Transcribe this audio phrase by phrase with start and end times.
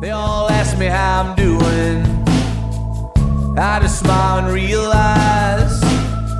[0.00, 2.06] They all ask me how I'm doing.
[3.58, 5.80] I just smile and realize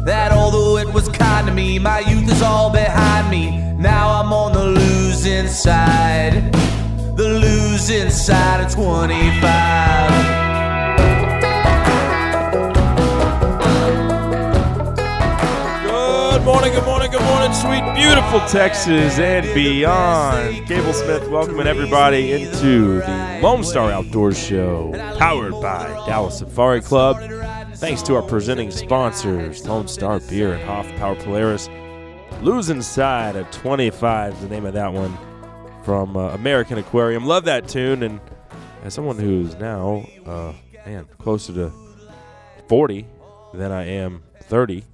[0.04, 3.60] that although it was kind to me, my youth is all behind me.
[3.76, 6.52] Now I'm on the losing side,
[7.16, 10.07] the losing side of 25.
[16.78, 20.64] Good morning, good morning, sweet, beautiful Texas and beyond.
[20.68, 27.16] Cable Smith welcoming everybody into the Lone Star Outdoor Show, powered by Dallas Safari Club.
[27.74, 31.68] Thanks to our presenting sponsors, Lone Star Beer and Hoff Power Polaris.
[32.42, 35.18] Losing Side of 25 is the name of that one
[35.82, 37.26] from uh, American Aquarium.
[37.26, 38.20] Love that tune, and
[38.84, 40.52] as someone who's now, uh,
[40.86, 41.72] man, closer to
[42.68, 43.04] 40
[43.52, 44.84] than I am 30,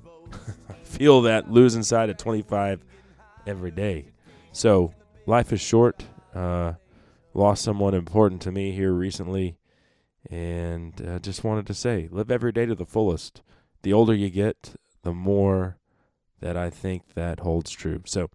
[0.94, 2.84] feel that losing side at 25
[3.46, 4.06] every day.
[4.52, 4.94] So
[5.26, 6.04] life is short.
[6.34, 6.74] Uh,
[7.34, 9.56] lost someone important to me here recently,
[10.30, 13.42] and uh, just wanted to say, live every day to the fullest.
[13.82, 15.78] The older you get, the more
[16.40, 18.02] that I think that holds true.
[18.06, 18.30] So,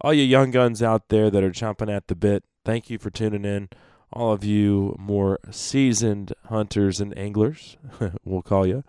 [0.00, 3.10] all you young guns out there that are chomping at the bit, thank you for
[3.10, 3.70] tuning in.
[4.12, 7.76] All of you more seasoned hunters and anglers,
[8.24, 8.84] we'll call you.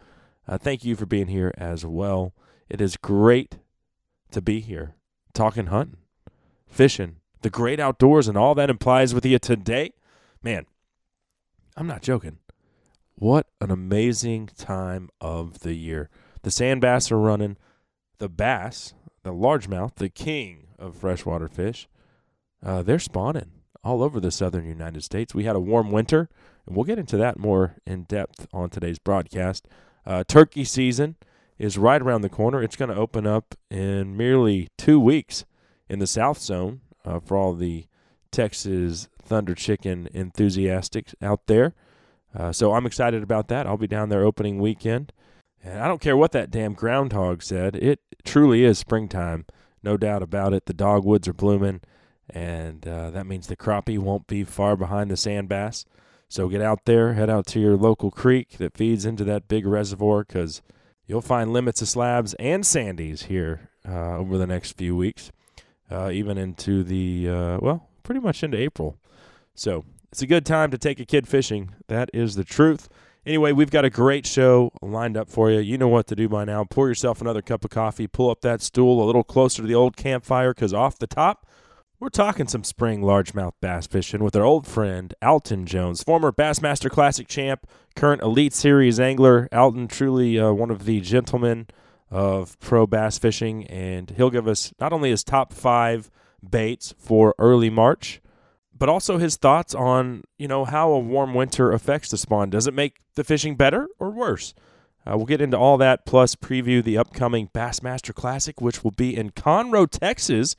[0.47, 2.33] Uh, thank you for being here as well.
[2.69, 3.57] It is great
[4.31, 4.95] to be here
[5.33, 5.97] talking hunting,
[6.67, 9.93] fishing, the great outdoors, and all that implies with you today.
[10.41, 10.65] Man,
[11.75, 12.39] I'm not joking.
[13.15, 16.09] What an amazing time of the year.
[16.41, 17.57] The sand bass are running.
[18.17, 21.87] The bass, the largemouth, the king of freshwater fish,
[22.63, 23.51] uh, they're spawning
[23.83, 25.33] all over the southern United States.
[25.35, 26.29] We had a warm winter,
[26.65, 29.67] and we'll get into that more in depth on today's broadcast.
[30.05, 31.15] Uh, turkey season
[31.57, 32.61] is right around the corner.
[32.61, 35.45] It's going to open up in merely two weeks
[35.89, 37.85] in the South Zone uh, for all the
[38.31, 41.73] Texas Thunder Chicken enthusiasts out there.
[42.35, 43.65] Uh, so I'm excited about that.
[43.65, 45.11] I'll be down there opening weekend.
[45.63, 47.75] And I don't care what that damn groundhog said.
[47.75, 49.45] It truly is springtime.
[49.83, 50.65] No doubt about it.
[50.65, 51.81] The dogwoods are blooming,
[52.29, 55.85] and uh, that means the crappie won't be far behind the sand bass.
[56.29, 59.65] So get out there, head out to your local creek that feeds into that big
[59.65, 60.61] reservoir because
[61.07, 65.31] you'll find limits of slabs and sandies here uh, over the next few weeks,
[65.89, 68.97] uh, even into the, uh, well, pretty much into April.
[69.55, 71.73] So it's a good time to take a kid fishing.
[71.87, 72.89] That is the truth.
[73.25, 75.59] Anyway, we've got a great show lined up for you.
[75.59, 76.63] You know what to do by now.
[76.63, 79.75] Pour yourself another cup of coffee, pull up that stool a little closer to the
[79.75, 81.45] old campfire because off the top,
[81.99, 86.89] we're talking some spring largemouth bass fishing with our old friend Alton Jones, former Bassmaster
[86.89, 89.49] Classic champ, current Elite Series angler.
[89.51, 91.67] Alton, truly uh, one of the gentlemen
[92.11, 96.11] of pro bass fishing, and he'll give us not only his top five
[96.47, 98.21] baits for early March,
[98.77, 102.51] but also his thoughts on you know how a warm winter affects the spawn.
[102.51, 104.53] Does it make the fishing better or worse?
[105.05, 109.15] Uh, we'll get into all that, plus preview the upcoming Bassmaster Classic, which will be
[109.15, 110.55] in Conroe, Texas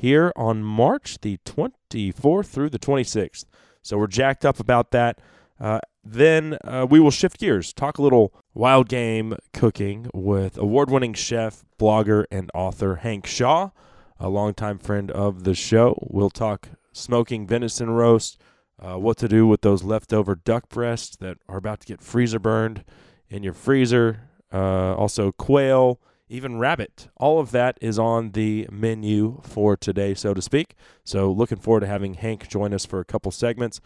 [0.00, 3.44] here on March the 24th through the 26th.
[3.82, 5.20] So we're jacked up about that.
[5.60, 10.90] Uh, then uh, we will shift gears, talk a little wild game cooking with award
[10.90, 13.70] winning chef, blogger, and author Hank Shaw,
[14.18, 15.98] a longtime friend of the show.
[16.08, 18.40] We'll talk smoking venison roast,
[18.78, 22.38] uh, what to do with those leftover duck breasts that are about to get freezer
[22.38, 22.84] burned
[23.28, 27.08] in your freezer, uh, also quail even rabbit.
[27.16, 30.74] All of that is on the menu for today, so to speak.
[31.04, 33.80] So, looking forward to having Hank join us for a couple segments.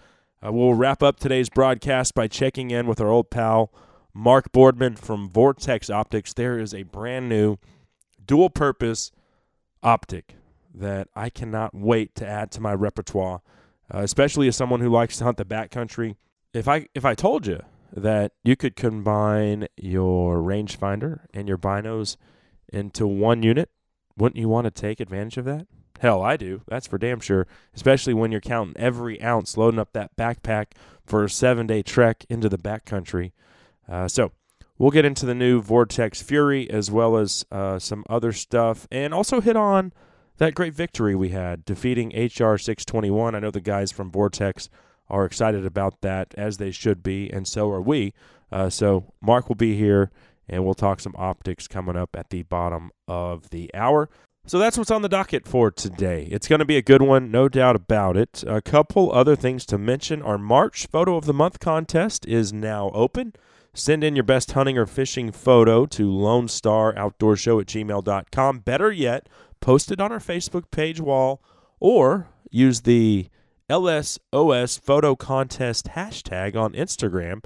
[0.45, 3.73] Uh, we'll wrap up today's broadcast by checking in with our old pal,
[4.13, 6.35] Mark Boardman from Vortex Optics.
[6.35, 7.57] There is a brand new
[8.25, 9.11] dual purpose
[9.83, 10.37] optic
[10.75, 13.41] that I cannot wait to add to my repertoire,
[13.93, 16.17] uh, especially as someone who likes to hunt the backcountry.
[16.53, 17.61] If I if I told you
[17.97, 22.17] that you could combine your rangefinder and your binos
[22.73, 23.71] into one unit,
[24.17, 25.67] wouldn't you want to take advantage of that?
[26.01, 26.63] Hell, I do.
[26.67, 27.47] That's for damn sure.
[27.75, 30.73] Especially when you're counting every ounce loading up that backpack
[31.05, 33.33] for a seven day trek into the backcountry.
[33.89, 34.33] Uh, so,
[34.79, 39.15] we'll get into the new Vortex Fury as well as uh, some other stuff and
[39.15, 39.93] also hit on
[40.39, 43.35] that great victory we had defeating HR 621.
[43.35, 44.69] I know the guys from Vortex
[45.09, 48.15] are excited about that, as they should be, and so are we.
[48.51, 50.11] Uh, so, Mark will be here
[50.49, 54.09] and we'll talk some optics coming up at the bottom of the hour.
[54.47, 56.29] So that's what's on the docket for today.
[56.31, 58.45] It's going to be a good one, no doubt about it.
[58.47, 60.21] A couple other things to mention.
[60.21, 63.33] Our March Photo of the Month contest is now open.
[63.73, 68.59] Send in your best hunting or fishing photo to Lone Star Outdoor Show at gmail.com.
[68.61, 69.29] Better yet,
[69.61, 71.43] post it on our Facebook page wall
[71.81, 73.29] or use the
[73.71, 77.43] LSOS Photo Contest hashtag on Instagram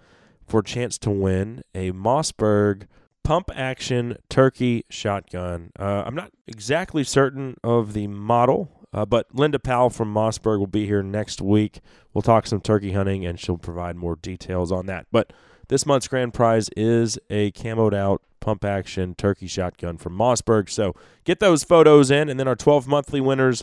[0.49, 2.87] for a chance to win a Mossberg
[3.23, 5.71] pump action turkey shotgun.
[5.79, 10.67] Uh, I'm not exactly certain of the model, uh, but Linda Powell from Mossberg will
[10.67, 11.81] be here next week.
[12.15, 15.07] We'll talk some turkey hunting and she'll provide more details on that.
[15.13, 15.33] But
[15.69, 20.71] this month's grand prize is a camoed out pump action turkey shotgun from Mossberg.
[20.71, 20.95] So
[21.25, 23.63] get those photos in, and then our 12 monthly winners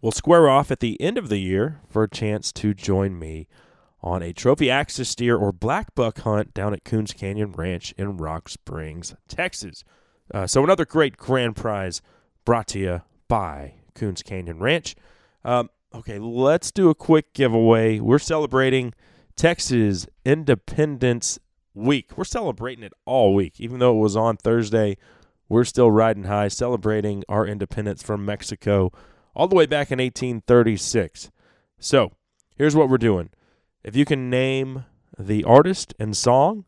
[0.00, 3.46] will square off at the end of the year for a chance to join me
[4.04, 8.18] on a trophy axis deer or black buck hunt down at Coons Canyon Ranch in
[8.18, 9.82] Rock Springs, Texas.
[10.32, 12.02] Uh, so another great grand prize
[12.44, 14.94] brought to you by Coons Canyon Ranch.
[15.42, 17.98] Um, okay, let's do a quick giveaway.
[17.98, 18.92] We're celebrating
[19.36, 21.38] Texas Independence
[21.72, 22.10] Week.
[22.16, 24.98] We're celebrating it all week, even though it was on Thursday.
[25.48, 28.92] We're still riding high, celebrating our independence from Mexico
[29.34, 31.30] all the way back in 1836.
[31.78, 32.12] So
[32.54, 33.30] here's what we're doing.
[33.84, 34.86] If you can name
[35.18, 36.64] the artist and song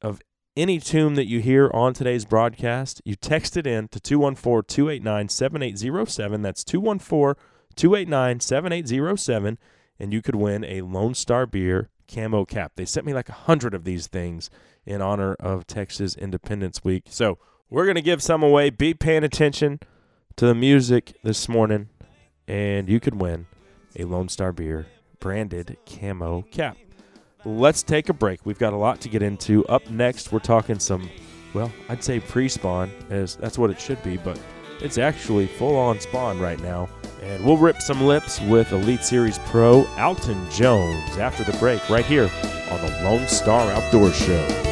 [0.00, 0.22] of
[0.56, 5.28] any tune that you hear on today's broadcast, you text it in to 214 289
[5.28, 6.40] 7807.
[6.40, 7.44] That's 214
[7.76, 9.58] 289 7807,
[9.98, 12.72] and you could win a Lone Star Beer camo cap.
[12.74, 14.48] They sent me like a hundred of these things
[14.86, 17.04] in honor of Texas Independence Week.
[17.10, 17.38] So
[17.68, 18.70] we're going to give some away.
[18.70, 19.78] Be paying attention
[20.36, 21.90] to the music this morning,
[22.48, 23.46] and you could win
[23.94, 24.86] a Lone Star Beer
[25.20, 26.76] branded camo cap.
[27.44, 28.44] Let's take a break.
[28.44, 29.64] We've got a lot to get into.
[29.66, 31.08] Up next, we're talking some,
[31.54, 34.38] well, I'd say pre spawn, as that's what it should be, but
[34.80, 36.88] it's actually full on spawn right now.
[37.22, 42.04] And we'll rip some lips with Elite Series Pro Alton Jones after the break, right
[42.04, 42.30] here
[42.70, 44.70] on the Lone Star Outdoor Show.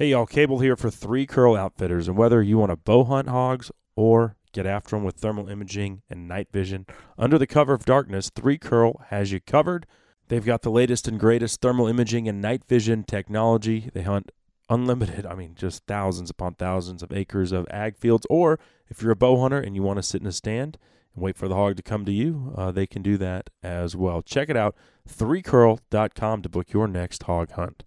[0.00, 3.28] Hey y'all, Cable here for Three Curl Outfitters, and whether you want to bow hunt
[3.28, 6.86] hogs or get after them with thermal imaging and night vision,
[7.18, 9.86] under the cover of darkness, Three Curl has you covered.
[10.28, 13.90] They've got the latest and greatest thermal imaging and night vision technology.
[13.92, 14.32] They hunt
[14.70, 18.26] unlimited, I mean, just thousands upon thousands of acres of ag fields.
[18.30, 18.58] Or
[18.88, 20.78] if you're a bow hunter and you want to sit in a stand
[21.14, 23.94] and wait for the hog to come to you, uh, they can do that as
[23.94, 24.22] well.
[24.22, 24.74] Check it out,
[25.06, 27.84] 3curl.com to book your next hog hunt.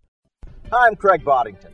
[0.72, 1.74] Hi, I'm Craig Boddington.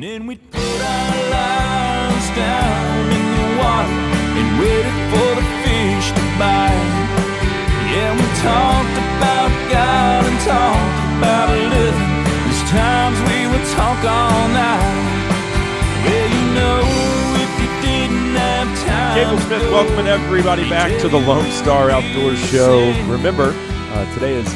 [0.00, 4.00] And then we put our lines down in the water
[4.32, 6.88] and waited for the fish to bite.
[7.92, 12.12] Yeah, we talked about God and talked about living.
[12.48, 15.04] There's times we would talk all night.
[16.08, 16.80] Well, you know,
[17.36, 19.22] if you didn't have time.
[19.22, 22.88] Cable to Smith go, welcoming everybody back to the Lone Star Outdoor Show.
[23.04, 24.50] Remember, uh, today is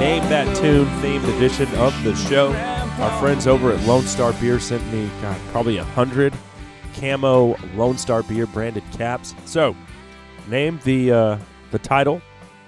[0.00, 2.50] Name That Tune themed edition of the show.
[2.98, 6.32] Our friends over at Lone Star Beer sent me, God, probably a hundred
[6.94, 9.34] camo Lone Star Beer branded caps.
[9.46, 9.76] So,
[10.48, 11.38] name the uh,
[11.72, 12.22] the title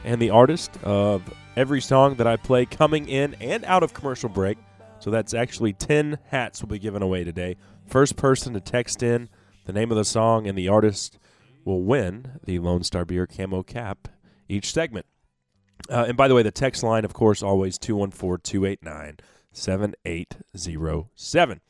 [0.05, 1.23] and the artist of
[1.57, 4.59] every song that I play coming in and out of commercial break.
[4.99, 7.57] So that's actually 10 hats will be given away today.
[7.87, 9.29] First person to text in
[9.65, 11.19] the name of the song and the artist
[11.65, 14.09] will win the Lone Star Beer camo cap
[14.49, 15.07] each segment.
[15.89, 19.19] Uh, and by the way, the text line, of course, always 214 289
[19.57, 21.61] 7807.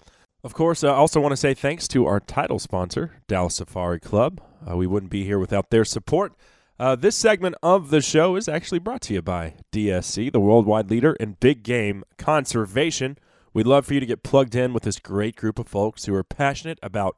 [0.44, 4.40] Of course, I also want to say thanks to our title sponsor, Dallas Safari Club.
[4.68, 6.34] Uh, we wouldn't be here without their support.
[6.78, 10.90] Uh, this segment of the show is actually brought to you by DSC, the worldwide
[10.90, 13.16] leader in big game conservation.
[13.54, 16.14] We'd love for you to get plugged in with this great group of folks who
[16.14, 17.16] are passionate about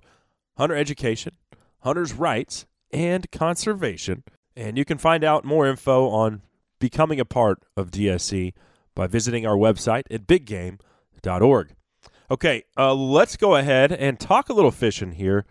[0.56, 1.34] hunter education,
[1.80, 4.22] hunters' rights, and conservation.
[4.54, 6.42] And you can find out more info on
[6.78, 8.52] becoming a part of DSC
[8.98, 11.70] by visiting our website at biggame.org.
[12.32, 15.44] Okay, uh, let's go ahead and talk a little fishing here.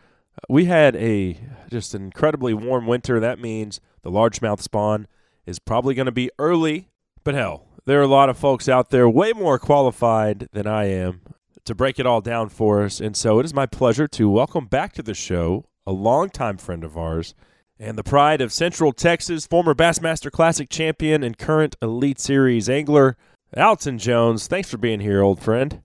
[0.49, 1.39] We had a
[1.71, 3.21] just an incredibly warm winter.
[3.21, 5.07] That means the largemouth spawn
[5.45, 6.89] is probably going to be early,
[7.23, 10.89] but hell, there are a lot of folks out there way more qualified than I
[10.89, 11.21] am
[11.63, 12.99] to break it all down for us.
[12.99, 16.83] And so it is my pleasure to welcome back to the show a longtime friend
[16.83, 17.33] of ours
[17.79, 23.15] and the pride of Central Texas, former Bassmaster Classic champion and current Elite Series angler,
[23.55, 24.47] Alton Jones.
[24.47, 25.81] Thanks for being here, old friend.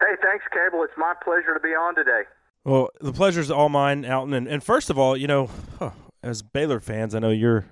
[0.00, 0.84] Hey, thanks, Cable.
[0.84, 2.22] It's my pleasure to be on today.
[2.64, 4.34] Well, the pleasure's all mine, Alton.
[4.34, 5.90] And, and first of all, you know, huh,
[6.22, 7.66] as Baylor fans, I know you're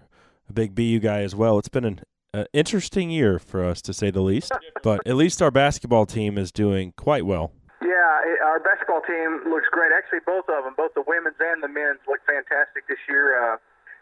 [0.49, 1.59] a big BU guy as well.
[1.59, 2.01] It's been an
[2.35, 4.53] uh, interesting year for us, to say the least.
[4.83, 7.53] but at least our basketball team is doing quite well.
[7.81, 9.93] Yeah, it, our basketball team looks great.
[9.97, 13.37] Actually, both of them, both the women's and the men's, look fantastic this year.
[13.37, 13.57] Uh,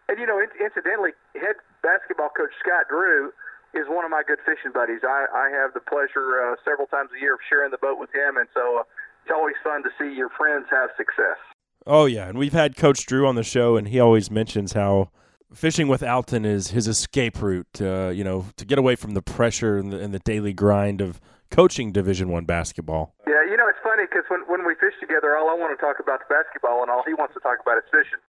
[0.08, 3.32] and you know, incidentally, head basketball coach Scott Drew
[3.76, 5.00] is one of my good fishing buddies.
[5.04, 8.10] I, I have the pleasure uh, several times a year of sharing the boat with
[8.14, 8.82] him, and so uh,
[9.22, 11.38] it's always fun to see your friends have success.
[11.86, 15.10] Oh yeah, and we've had Coach Drew on the show, and he always mentions how
[15.52, 17.80] fishing with Alton is his escape route.
[17.80, 21.00] Uh, you know, to get away from the pressure and the, and the daily grind
[21.00, 23.14] of coaching Division One basketball.
[23.26, 25.80] Yeah, you know, it's funny because when when we fish together, all I want to
[25.84, 28.20] talk about is basketball, and all he wants to talk about is fishing.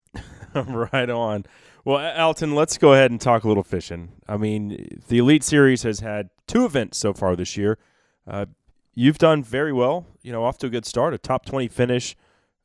[0.74, 1.44] right on.
[1.88, 4.12] Well, Alton, let's go ahead and talk a little fishing.
[4.28, 7.78] I mean, the Elite Series has had two events so far this year.
[8.26, 8.44] Uh,
[8.94, 10.04] you've done very well.
[10.20, 12.14] You know, off to a good start, a top twenty finish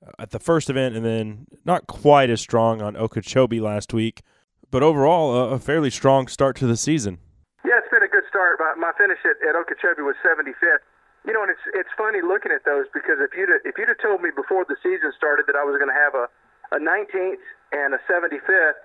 [0.05, 4.23] uh, at the first event, and then not quite as strong on Okeechobee last week
[4.73, 7.21] but overall, a, a fairly strong start to the season.
[7.61, 8.57] Yeah, it's been a good start.
[8.57, 10.81] My, my finish at, at Okeechobee was 75th.
[11.29, 14.01] You know, and it's it's funny looking at those because if you'd if you'd have
[14.01, 16.25] told me before the season started that I was going to have a
[16.75, 17.39] a 19th
[17.71, 18.81] and a 75th,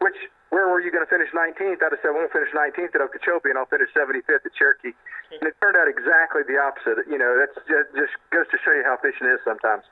[0.00, 0.16] which
[0.50, 1.78] where were you going to finish 19th?
[1.78, 4.92] I'd have said, I won't finish 19th at Okeechobee and I'll finish 75th at Cherokee.
[5.30, 7.06] And it turned out exactly the opposite.
[7.08, 9.84] You know, that's just, just goes to show you how fishing is sometimes.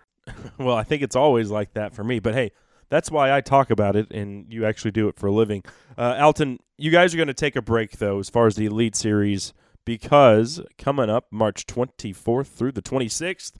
[0.58, 2.18] well, I think it's always like that for me.
[2.18, 2.50] But hey,
[2.88, 5.62] that's why I talk about it, and you actually do it for a living.
[5.96, 8.66] Uh, Alton, you guys are going to take a break though, as far as the
[8.66, 9.52] Elite Series,
[9.84, 13.54] because coming up March 24th through the 26th,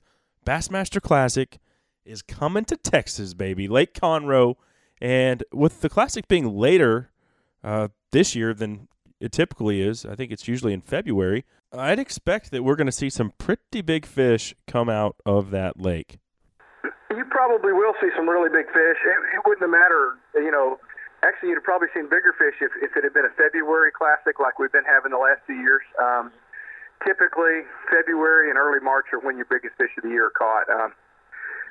[0.45, 1.59] Bassmaster Classic
[2.05, 4.55] is coming to Texas, baby, Lake Conroe,
[5.01, 7.11] and with the Classic being later
[7.63, 8.87] uh, this year than
[9.19, 11.45] it typically is, I think it's usually in February.
[11.71, 15.79] I'd expect that we're going to see some pretty big fish come out of that
[15.79, 16.19] lake
[17.19, 18.99] you probably will see some really big fish.
[19.01, 20.79] It, it wouldn't have mattered, you know.
[21.19, 24.39] Actually, you'd have probably seen bigger fish if, if it had been a February classic
[24.39, 25.83] like we've been having the last few years.
[25.99, 26.31] Um,
[27.03, 30.71] typically, February and early March are when your biggest fish of the year are caught.
[30.71, 30.95] Um,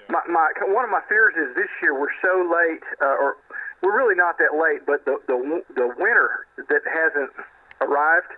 [0.09, 3.37] my, my one of my fears is this year we're so late, uh, or
[3.83, 5.37] we're really not that late, but the the
[5.75, 7.33] the winter that hasn't
[7.81, 8.33] arrived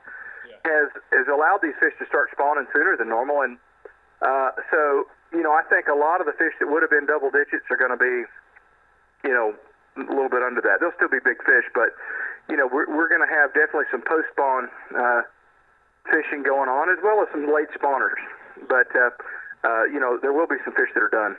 [0.49, 0.59] yeah.
[0.67, 3.57] has has allowed these fish to start spawning sooner than normal, and
[4.23, 7.07] uh, so you know, I think a lot of the fish that would have been
[7.07, 8.27] double digits are going to be,
[9.23, 9.55] you know,
[9.95, 10.83] a little bit under that.
[10.83, 11.95] They'll still be big fish, but
[12.51, 15.23] you know, we're we're going to have definitely some post spawn uh,
[16.11, 18.19] fishing going on, as well as some late spawners.
[18.67, 19.15] But uh,
[19.63, 21.39] uh, you know, there will be some fish that are done.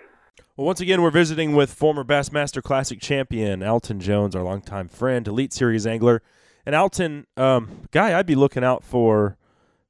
[0.58, 5.26] Well, once again, we're visiting with former Bassmaster Classic champion Alton Jones, our longtime friend,
[5.26, 6.22] Elite Series angler.
[6.66, 9.38] And Alton, um, guy I'd be looking out for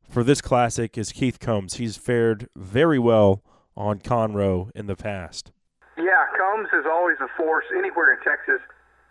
[0.07, 1.75] for this classic is Keith Combs.
[1.75, 3.41] He's fared very well
[3.75, 5.51] on Conroe in the past.
[5.97, 8.61] Yeah, Combs is always a force anywhere in Texas,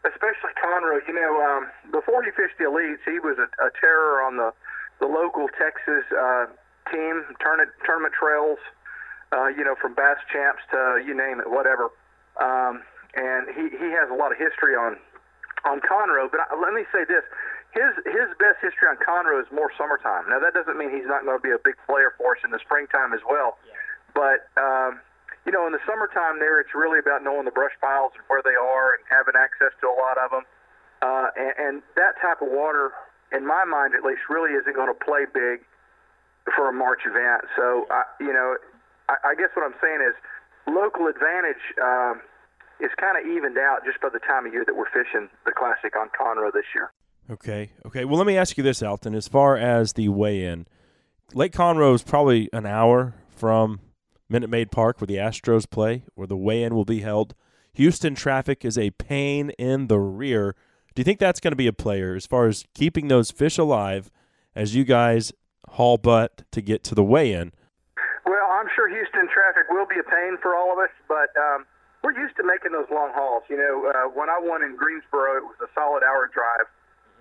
[0.06, 1.00] especially Conroe.
[1.08, 4.52] You know, um, before he fished the elites, he was a, a terror on the
[5.00, 6.46] the local Texas uh,
[6.92, 8.58] team tournament tournament trails.
[9.30, 11.90] Uh, you know, from bass champs to you name it, whatever.
[12.42, 12.82] Um,
[13.14, 14.98] and he he has a lot of history on
[15.64, 16.30] on Conroe.
[16.30, 17.22] But I, let me say this:
[17.70, 20.26] his his best history on Conroe is more summertime.
[20.26, 22.50] Now that doesn't mean he's not going to be a big player for us in
[22.50, 23.58] the springtime as well.
[23.62, 23.78] Yeah.
[24.18, 24.98] But um,
[25.46, 28.42] you know, in the summertime there, it's really about knowing the brush piles and where
[28.42, 30.44] they are and having access to a lot of them.
[31.00, 32.92] Uh, and, and that type of water,
[33.32, 35.64] in my mind at least, really isn't going to play big
[36.54, 37.48] for a March event.
[37.56, 38.56] So, I, you know,
[39.10, 40.14] I, I guess what I'm saying is
[40.70, 42.22] local advantage um,
[42.78, 45.52] is kind of evened out just by the time of year that we're fishing the
[45.52, 46.92] Classic on Conroe this year.
[47.30, 47.72] Okay.
[47.86, 48.04] Okay.
[48.04, 49.14] Well, let me ask you this, Alton.
[49.14, 50.66] As far as the weigh-in,
[51.34, 53.80] Lake Conroe is probably an hour from
[54.28, 57.34] Minute Maid Park, where the Astros play, where the weigh-in will be held.
[57.74, 60.54] Houston traffic is a pain in the rear.
[60.94, 63.58] Do you think that's going to be a player as far as keeping those fish
[63.58, 64.10] alive
[64.56, 65.32] as you guys
[65.70, 67.52] haul butt to get to the weigh-in?
[68.26, 71.66] Well, I'm sure Houston traffic will be a pain for all of us, but um,
[72.06, 73.42] we're used to making those long hauls.
[73.50, 76.70] You know, uh, when I won in Greensboro, it was a solid hour drive.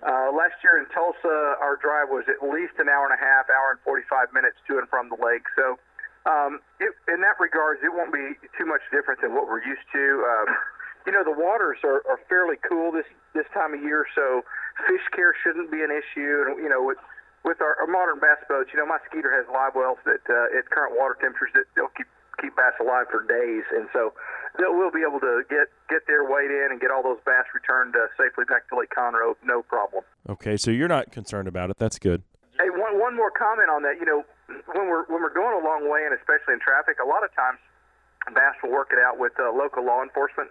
[0.00, 3.50] Uh, last year in Tulsa, our drive was at least an hour and a half,
[3.52, 5.44] hour and 45 minutes to and from the lake.
[5.52, 5.76] So,
[6.24, 9.84] um, it, in that regards, it won't be too much different than what we're used
[9.92, 10.24] to.
[10.24, 10.48] Um,
[11.06, 14.44] you know, the waters are, are fairly cool this this time of year, so
[14.88, 16.48] fish care shouldn't be an issue.
[16.48, 17.00] And you know, with
[17.44, 20.58] with our, our modern bass boats, you know, my Skeeter has live wells that uh,
[20.58, 22.08] at current water temperatures that they'll keep
[22.40, 24.12] keep bass alive for days, and so
[24.58, 27.94] we'll be able to get get their weight in and get all those bass returned
[27.94, 30.02] uh, safely back to Lake Conroe, no problem.
[30.28, 31.78] Okay, so you're not concerned about it.
[31.78, 32.22] That's good.
[32.58, 34.00] Hey, one one more comment on that.
[34.00, 34.24] You know,
[34.72, 37.30] when we're when we're going a long way, and especially in traffic, a lot of
[37.36, 37.60] times
[38.34, 40.50] bass will work it out with uh, local law enforcement,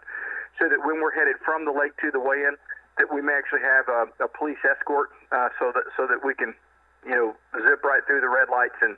[0.58, 2.58] so that when we're headed from the lake to the weigh-in,
[2.98, 6.34] that we may actually have a, a police escort, uh, so that so that we
[6.34, 6.56] can,
[7.06, 8.98] you know, zip right through the red lights and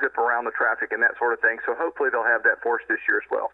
[0.00, 1.58] zip around the traffic and that sort of thing.
[1.66, 3.50] So hopefully they'll have that force this year as well.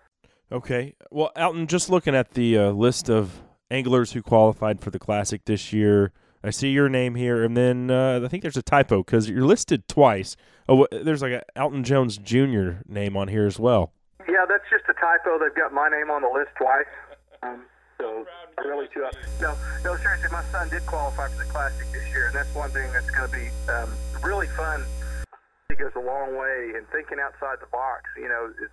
[0.52, 0.94] Okay.
[1.10, 5.44] Well, Alton, just looking at the uh, list of anglers who qualified for the Classic
[5.44, 6.12] this year,
[6.44, 9.46] I see your name here, and then uh, I think there's a typo because you're
[9.46, 10.36] listed twice.
[10.68, 12.82] Oh, there's like a Alton Jones Jr.
[12.86, 13.92] name on here as well.
[14.28, 15.38] Yeah, that's just a typo.
[15.38, 16.84] They've got my name on the list twice.
[17.42, 17.62] Um,
[17.98, 18.26] so
[18.62, 19.06] really, too.
[19.40, 22.70] No, no, seriously, my son did qualify for the Classic this year, and that's one
[22.70, 23.90] thing that's going to be um,
[24.22, 24.84] really fun.
[25.70, 28.04] It goes a long way, and thinking outside the box.
[28.16, 28.70] You know, is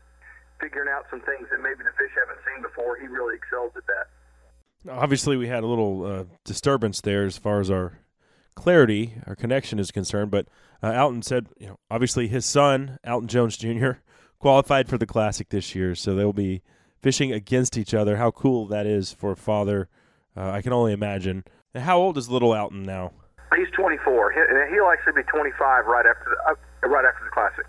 [0.60, 2.98] figuring out some things that maybe the fish haven't seen before.
[3.00, 4.92] He really excels at that.
[4.92, 8.00] Obviously, we had a little uh, disturbance there as far as our
[8.56, 10.32] clarity, our connection is concerned.
[10.32, 10.48] But
[10.84, 13.92] uh, Alton said, you know, obviously his son, Alton Jones Jr.,
[14.40, 16.62] qualified for the Classic this year, so they'll be
[17.02, 18.18] fishing against each other.
[18.18, 19.88] How cool that is for a father!
[20.36, 21.44] Uh, I can only imagine.
[21.74, 23.14] And how old is little Alton now?
[23.56, 24.34] He's 24.
[24.72, 26.56] He'll actually be 25 right after the, uh,
[26.90, 27.66] right after the Classic.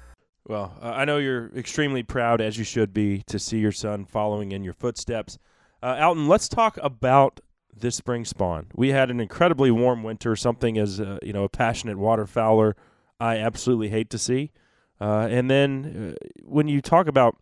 [0.46, 4.04] Well, uh, I know you're extremely proud, as you should be, to see your son
[4.04, 5.38] following in your footsteps.
[5.82, 7.40] Uh, Alton, let's talk about
[7.74, 8.66] this spring spawn.
[8.74, 12.74] We had an incredibly warm winter, something as uh, you know a passionate waterfowler
[13.20, 14.50] I absolutely hate to see.
[15.00, 17.36] Uh, and then uh, when you talk about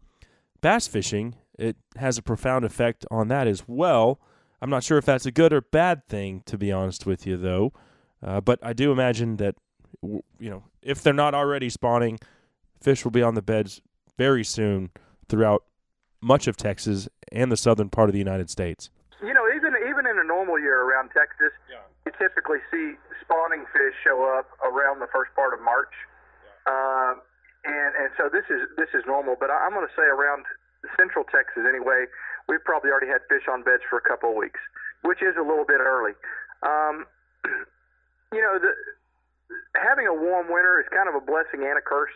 [0.60, 4.20] bass fishing, it has a profound effect on that as well.
[4.60, 7.38] I'm not sure if that's a good or bad thing, to be honest with you,
[7.38, 7.72] though.
[8.22, 9.54] Uh, but I do imagine that
[10.02, 12.18] you know if they're not already spawning,
[12.80, 13.80] fish will be on the beds
[14.16, 14.90] very soon
[15.28, 15.64] throughout
[16.20, 18.90] much of Texas and the southern part of the United States.
[19.22, 21.84] You know, even even in a normal year around Texas, yeah.
[22.06, 25.92] you typically see spawning fish show up around the first part of March,
[26.66, 26.72] yeah.
[26.72, 27.12] uh,
[27.64, 29.36] and and so this is this is normal.
[29.38, 30.44] But I'm going to say around
[30.96, 32.08] central Texas anyway,
[32.48, 34.60] we've probably already had fish on beds for a couple of weeks,
[35.04, 36.16] which is a little bit early.
[36.64, 37.04] Um,
[38.32, 38.72] you know, the,
[39.74, 42.12] having a warm winter is kind of a blessing and a curse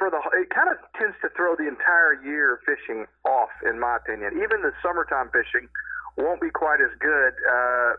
[0.00, 3.96] for the it kind of tends to throw the entire year fishing off, in my
[4.00, 4.40] opinion.
[4.40, 5.68] Even the summertime fishing
[6.16, 7.92] won't be quite as good uh,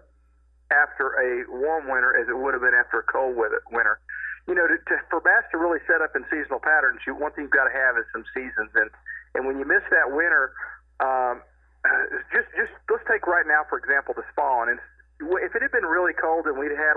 [0.73, 4.01] after a warm winter as it would have been after a cold winter.
[4.49, 7.35] You know, to, to, for bass to really set up in seasonal patterns, you, one
[7.35, 8.89] thing you've got to have is some seasons, and
[9.35, 10.55] and when you miss that winter,
[10.97, 11.43] um,
[12.33, 14.81] just just let's take right now for example the spawn and.
[15.19, 16.93] If it had been really cold and we'd had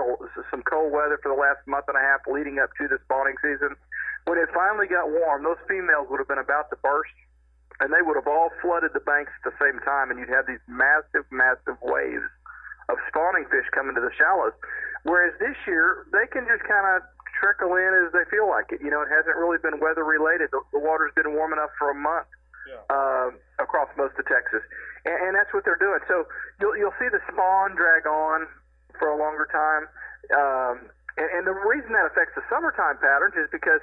[0.53, 3.35] some cold weather for the last month and a half leading up to the spawning
[3.41, 3.73] season,
[4.29, 7.13] when it finally got warm, those females would have been about to burst,
[7.81, 10.45] and they would have all flooded the banks at the same time, and you'd have
[10.45, 12.29] these massive, massive waves
[12.89, 14.53] of spawning fish coming to the shallows.
[15.01, 17.01] Whereas this year, they can just kind of
[17.41, 18.85] trickle in as they feel like it.
[18.85, 20.53] You know, it hasn't really been weather related.
[20.53, 22.29] The, the water's been warm enough for a month
[22.69, 22.85] yeah.
[22.93, 24.61] uh, across most of Texas,
[25.05, 25.99] and, and that's what they're doing.
[26.07, 26.27] So
[26.59, 28.47] you'll you'll see the spawn drag on
[28.97, 29.85] for a longer time.
[30.31, 30.75] Um,
[31.17, 33.81] and, and the reason that affects the summertime patterns is because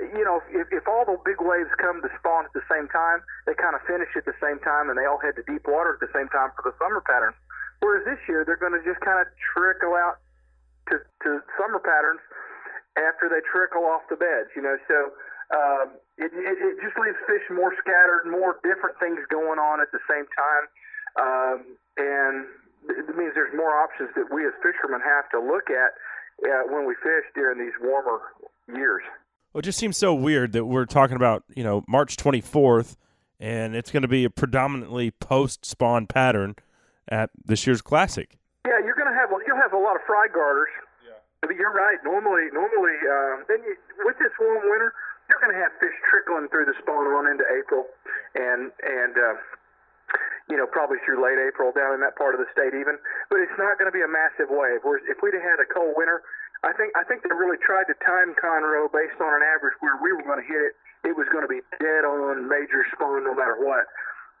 [0.00, 3.22] you know, if, if all the big waves come to spawn at the same time,
[3.46, 5.94] they kind of finish at the same time, and they all head to deep water
[5.94, 7.38] at the same time for the summer patterns.
[7.78, 10.18] Whereas this year, they're going to just kind of trickle out
[10.90, 12.18] to, to summer patterns
[12.98, 14.50] after they trickle off the beds.
[14.58, 15.14] You know, so
[15.52, 19.90] um, it, it, it just leaves fish more scattered, more different things going on at
[19.92, 20.64] the same time,
[21.20, 21.58] um,
[21.98, 22.46] and
[22.88, 25.92] it means there's more options that we as fishermen have to look at
[26.44, 28.20] uh, when we fish during these warmer
[28.68, 29.02] years.
[29.52, 32.96] Well, it just seems so weird that we're talking about, you know, March 24th,
[33.38, 36.56] and it's going to be a predominantly post spawn pattern
[37.08, 38.36] at this year's Classic.
[38.66, 40.72] Yeah, you're going to have you'll you'll have a lot of fry guarders.
[41.04, 41.20] Yeah.
[41.40, 41.98] But you're right.
[42.02, 44.92] Normally, normally, um, then you, with this warm winter,
[45.28, 47.88] you're going to have fish trickling through the spawn run into April,
[48.36, 49.36] and and uh,
[50.52, 53.00] you know probably through late April down in that part of the state even.
[53.32, 54.84] But it's not going to be a massive wave.
[54.84, 56.20] Whereas if we'd have had a cold winter,
[56.60, 59.96] I think I think they really tried to time Conroe based on an average where
[60.00, 60.72] we were going to hit it.
[61.04, 63.88] It was going to be dead on major spawn no matter what.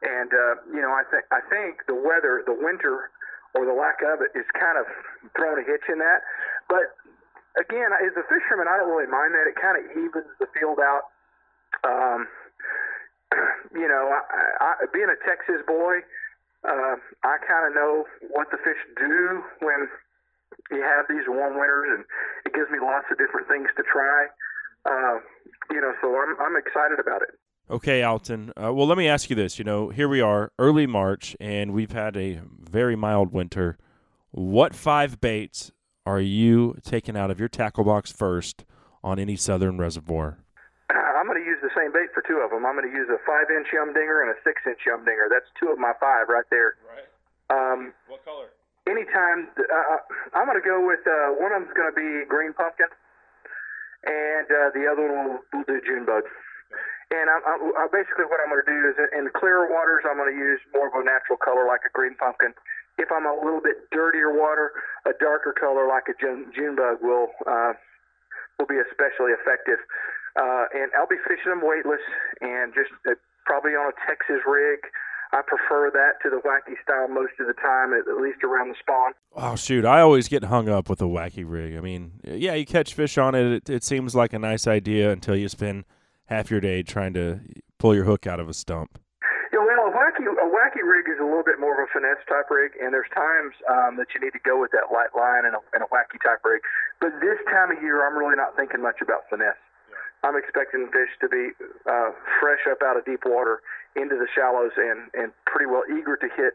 [0.04, 3.08] And uh, you know I think I think the weather, the winter
[3.56, 4.84] or the lack of it, is kind of
[5.32, 6.20] throwing a hitch in that.
[6.68, 6.92] But
[7.58, 9.46] again, as a fisherman, I don't really mind that.
[9.46, 11.10] It kind of evens the field out.
[11.82, 12.26] Um,
[13.74, 16.02] you know, I, I, being a Texas boy,
[16.66, 19.88] uh, I kind of know what the fish do when
[20.70, 22.04] you have these warm winters, and
[22.46, 24.26] it gives me lots of different things to try.
[24.86, 25.18] Uh,
[25.70, 27.38] you know, so I'm I'm excited about it.
[27.70, 28.50] Okay, Alton.
[28.50, 29.58] Uh, well, let me ask you this.
[29.58, 33.78] You know, here we are, early March, and we've had a very mild winter.
[34.32, 35.72] What five baits
[36.06, 38.64] are you taking out of your tackle box first
[39.02, 40.38] on any southern reservoir?
[40.92, 42.68] I'm going to use the same bait for two of them.
[42.68, 45.32] I'm going to use a five inch yum dinger and a six inch yum dinger.
[45.32, 46.76] That's two of my five right there.
[46.84, 47.08] Right.
[47.48, 48.52] Um, what color?
[48.84, 49.48] Anytime.
[49.56, 50.00] Uh, uh
[50.36, 52.92] I'm going to go with uh, one of them's going to be green pumpkin,
[54.04, 56.28] and uh, the other one will, will do June bug.
[57.08, 60.20] And I, I, I basically what I'm going to do is in clear waters I'm
[60.20, 62.52] going to use more of a natural color like a green pumpkin
[62.98, 64.72] if I'm a little bit dirtier water,
[65.06, 67.72] a darker color like a June, bug will uh,
[68.58, 69.78] will be especially effective.
[70.38, 72.02] Uh, and I'll be fishing them weightless
[72.40, 73.14] and just uh,
[73.46, 74.80] probably on a Texas rig.
[75.32, 78.68] I prefer that to the wacky style most of the time, at, at least around
[78.68, 79.12] the spawn.
[79.34, 79.84] Oh shoot!
[79.84, 81.76] I always get hung up with a wacky rig.
[81.76, 83.46] I mean, yeah, you catch fish on it.
[83.46, 85.84] It, it seems like a nice idea until you spend
[86.26, 87.40] half your day trying to
[87.78, 88.98] pull your hook out of a stump
[89.94, 92.94] wacky a wacky rig is a little bit more of a finesse type rig, and
[92.94, 95.82] there's times um, that you need to go with that light line and a, and
[95.82, 96.62] a wacky type rig.
[97.02, 99.58] But this time of year, I'm really not thinking much about finesse.
[100.22, 101.52] I'm expecting fish to be
[101.84, 103.60] uh, fresh up out of deep water
[103.98, 106.54] into the shallows and and pretty well eager to hit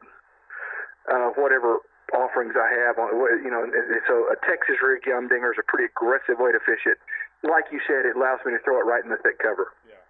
[1.12, 1.84] uh, whatever
[2.16, 3.14] offerings I have on
[3.46, 3.70] you know
[4.10, 6.98] so a Texas rig yum dinger is a pretty aggressive way to fish it
[7.46, 10.02] like you said it allows me to throw it right in the thick cover yeah.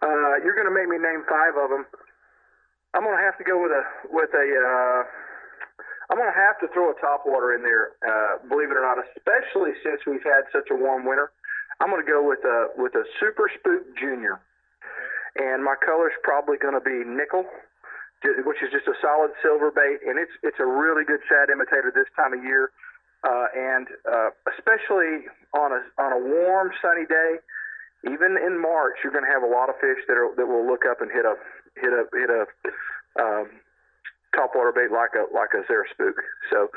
[0.00, 1.84] uh, you're going to make me name five of them
[2.96, 4.46] I'm gonna have to go with a with a.
[4.56, 5.00] Uh,
[6.08, 7.92] I'm gonna have to throw a top water in there.
[8.00, 11.28] Uh, believe it or not, especially since we've had such a warm winter.
[11.84, 14.40] I'm gonna go with a with a Super Spook Junior,
[15.36, 17.44] and my color's probably gonna be nickel,
[18.48, 21.92] which is just a solid silver bait, and it's it's a really good shad imitator
[21.92, 22.72] this time of year,
[23.28, 27.44] uh, and uh, especially on a on a warm sunny day.
[28.04, 30.62] Even in March, you're going to have a lot of fish that are that will
[30.62, 31.34] look up and hit a
[31.80, 32.46] hit a hit a
[33.20, 33.48] um,
[34.36, 36.16] topwater bait like a like a Zara spook.
[36.52, 36.68] So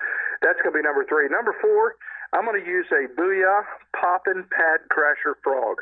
[0.42, 1.28] that's going to be number three.
[1.28, 1.96] Number four,
[2.34, 5.78] I'm going to use a Booyah Poppin' Pad Crasher Frog.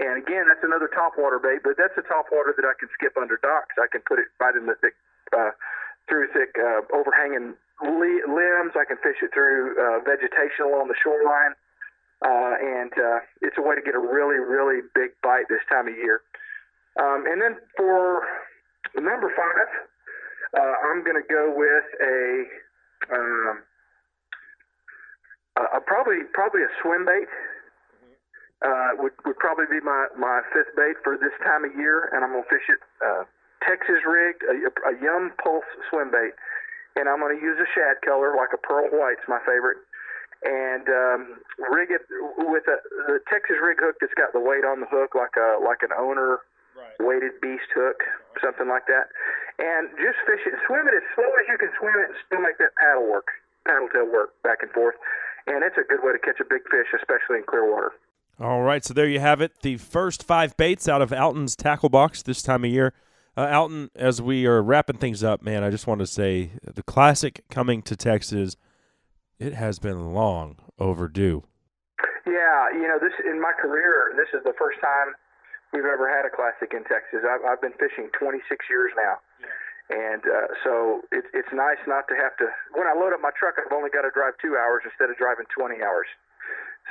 [0.00, 3.36] And again, that's another topwater bait, but that's a topwater that I can skip under
[3.42, 3.76] docks.
[3.76, 4.96] I can put it right in the thick,
[5.36, 5.52] uh,
[6.08, 7.52] through thick uh, overhanging
[7.84, 8.72] limbs.
[8.72, 11.52] I can fish it through uh, vegetation along the shoreline.
[12.24, 15.88] Uh, and uh, it's a way to get a really, really big bite this time
[15.88, 16.20] of year.
[16.96, 18.24] Um, and then for
[18.96, 19.68] number five,
[20.56, 22.44] uh, I'm going to go with a,
[23.14, 23.62] um,
[25.56, 27.28] a, a probably probably a swim bait.
[28.60, 32.24] Uh, would would probably be my my fifth bait for this time of year, and
[32.24, 33.24] I'm gonna fish it uh,
[33.64, 34.56] Texas rigged a,
[34.88, 36.32] a Yum Pulse swim bait,
[36.96, 39.80] and I'm gonna use a shad color like a pearl white's my favorite,
[40.44, 41.20] and um,
[41.72, 42.04] rig it
[42.36, 42.76] with a
[43.08, 45.92] the Texas rig hook that's got the weight on the hook like a like an
[45.96, 46.40] owner.
[47.04, 48.02] Weighted beast hook,
[48.40, 49.12] something like that.
[49.58, 52.40] And just fish it, swim it as slow as you can swim it, and still
[52.40, 53.28] make that paddle work,
[53.66, 54.94] paddle tail work back and forth.
[55.46, 57.92] And it's a good way to catch a big fish, especially in clear water.
[58.40, 59.52] All right, so there you have it.
[59.60, 62.94] The first five baits out of Alton's tackle box this time of year.
[63.36, 66.82] Uh, Alton, as we are wrapping things up, man, I just want to say the
[66.82, 68.56] classic coming to Texas.
[69.38, 71.44] It has been long overdue.
[72.26, 75.14] Yeah, you know, this in my career, this is the first time
[75.72, 77.22] we've ever had a classic in Texas.
[77.22, 79.22] I've, I've been fishing 26 years now.
[79.90, 82.46] And uh, so it, it's nice not to have to.
[82.78, 85.18] When I load up my truck, I've only got to drive two hours instead of
[85.18, 86.06] driving 20 hours.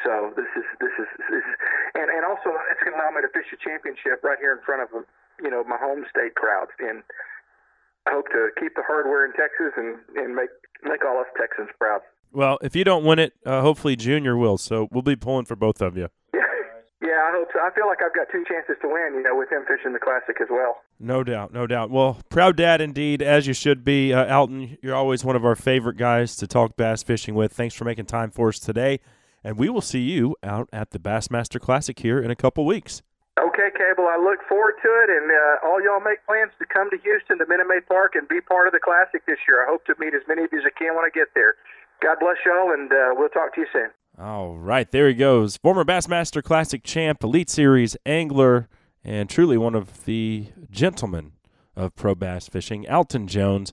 [0.04, 1.56] So this is this is, this is
[1.96, 4.64] and and also it's going to allow me to fish a championship right here in
[4.64, 4.92] front of
[5.44, 6.68] you know my home state crowd.
[6.80, 7.04] And
[8.08, 10.52] I hope to keep the hardware in Texas and and make
[10.84, 12.02] make all us Texans proud.
[12.32, 14.58] Well, if you don't win it, uh, hopefully Junior will.
[14.58, 16.10] So we'll be pulling for both of you.
[17.02, 17.22] Yeah.
[17.24, 17.60] I hope so.
[17.60, 20.00] I feel like I've got two chances to win, you know, with him fishing the
[20.00, 20.82] classic as well.
[21.00, 21.90] No doubt, no doubt.
[21.90, 24.14] Well, proud dad indeed, as you should be.
[24.14, 27.54] Uh, Alton, you're always one of our favorite guys to talk bass fishing with.
[27.54, 29.00] Thanks for making time for us today.
[29.44, 33.02] And we will see you out at the Bassmaster Classic here in a couple weeks.
[33.40, 34.04] Okay, Cable.
[34.04, 37.38] I look forward to it, and uh, all y'all make plans to come to Houston
[37.40, 39.64] to Minute Maid Park and be part of the Classic this year.
[39.64, 41.56] I hope to meet as many of you as I can when I get there.
[42.04, 43.92] God bless y'all, and uh, we'll talk to you soon.
[44.20, 45.56] All right, there he goes.
[45.56, 48.68] Former Bassmaster Classic champ, Elite Series angler,
[49.02, 51.32] and truly one of the gentlemen
[51.74, 53.72] of pro bass fishing, Alton Jones.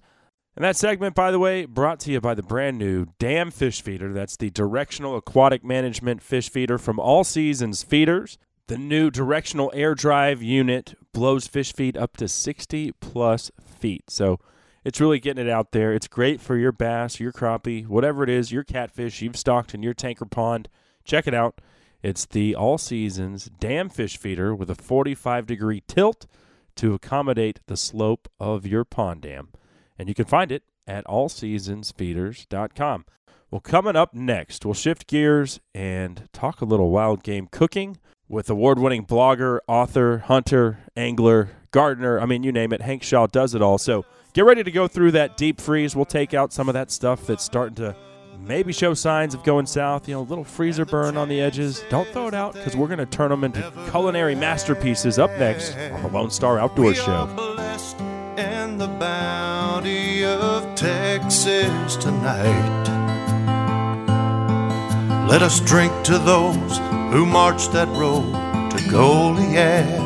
[0.55, 3.83] And that segment, by the way, brought to you by the brand new Dam Fish
[3.83, 4.13] Feeder.
[4.13, 8.39] That's the directional aquatic management fish feeder from All Seasons Feeders.
[8.69, 14.11] The new directional air drive unit blows fish feed up to 60 plus feet.
[14.11, 14.39] So
[14.87, 15.93] it's really getting it out there.
[15.93, 19.83] It's great for your bass, your crappie, whatever it is, your catfish you've stocked in
[19.83, 20.69] your tanker pond.
[21.03, 21.61] Check it out.
[22.05, 26.27] It's the All Seasons Dam Fish Feeder with a 45 degree tilt
[26.77, 29.49] to accommodate the slope of your pond dam.
[29.99, 33.05] And you can find it at allseasonsfeeders.com.
[33.51, 37.97] Well, coming up next, we'll shift gears and talk a little wild game cooking
[38.29, 42.19] with award winning blogger, author, hunter, angler, gardener.
[42.19, 42.81] I mean, you name it.
[42.81, 43.77] Hank Shaw does it all.
[43.77, 45.95] So get ready to go through that deep freeze.
[45.95, 47.95] We'll take out some of that stuff that's starting to
[48.41, 50.09] maybe show signs of going south.
[50.09, 51.85] You know, a little freezer burn on the edges.
[51.91, 55.77] Don't throw it out because we're going to turn them into culinary masterpieces up next
[55.77, 57.29] on the Lone Star Outdoor Show.
[58.39, 62.85] And the bounty of Texas tonight.
[65.29, 66.79] Let us drink to those
[67.13, 68.33] who marched that road
[68.71, 70.06] to Goliad.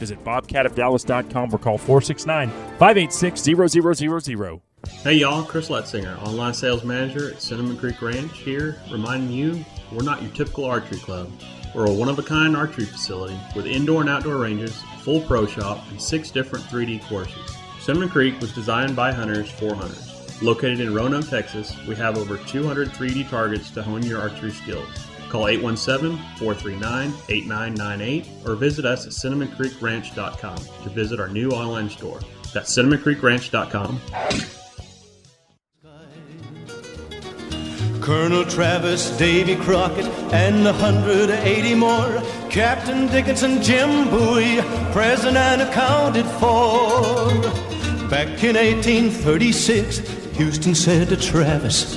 [0.00, 3.40] Visit bobcatofdallas.com or call 469 586
[4.02, 4.60] 0000.
[5.02, 10.02] Hey y'all, Chris Letzinger, online sales manager at Cinnamon Creek Ranch here, reminding you we're
[10.02, 11.30] not your typical archery club.
[11.74, 15.46] We're a one of a kind archery facility with indoor and outdoor ranges, full pro
[15.46, 17.56] shop, and six different 3D courses.
[17.80, 20.42] Cinnamon Creek was designed by hunters for hunters.
[20.42, 25.09] Located in Roanoke, Texas, we have over 200 3D targets to hone your archery skills.
[25.30, 32.20] Call 817 439 8998 or visit us at cinnamoncreekranch.com to visit our new online store.
[32.52, 34.00] That's cinnamoncreekranch.com.
[38.00, 42.20] Colonel Travis, Davy Crockett, and 180 more.
[42.50, 47.28] Captain Dickinson, Jim Bowie, present and accounted for.
[48.08, 49.98] Back in 1836,
[50.36, 51.94] Houston said to Travis,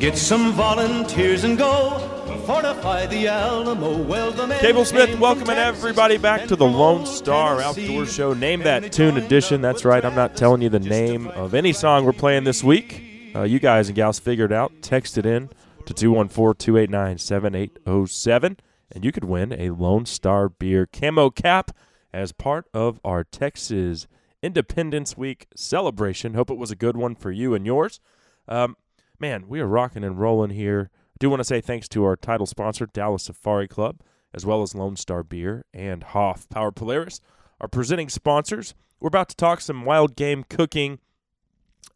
[0.00, 2.03] Get some volunteers and go.
[2.46, 4.02] Fortify the Alamo.
[4.02, 7.86] Well, the Cable Smith welcoming Texas everybody back to the Lone Star Tennessee.
[7.86, 8.34] Outdoor Show.
[8.34, 9.62] Name that tune edition.
[9.62, 10.04] That's right.
[10.04, 13.32] I'm not telling you the name of any song we're playing this week.
[13.34, 14.72] Uh, you guys and gals figured it out.
[14.82, 15.48] Text it in
[15.86, 18.58] to 214 289 7807,
[18.92, 21.70] and you could win a Lone Star Beer camo cap
[22.12, 24.06] as part of our Texas
[24.42, 26.34] Independence Week celebration.
[26.34, 28.00] Hope it was a good one for you and yours.
[28.46, 28.76] Um,
[29.18, 30.90] man, we are rocking and rolling here.
[31.24, 34.02] Do want to say thanks to our title sponsor, Dallas Safari Club,
[34.34, 37.18] as well as Lone Star Beer and Hoffpauir Polaris,
[37.62, 38.74] our presenting sponsors.
[39.00, 40.98] We're about to talk some wild game cooking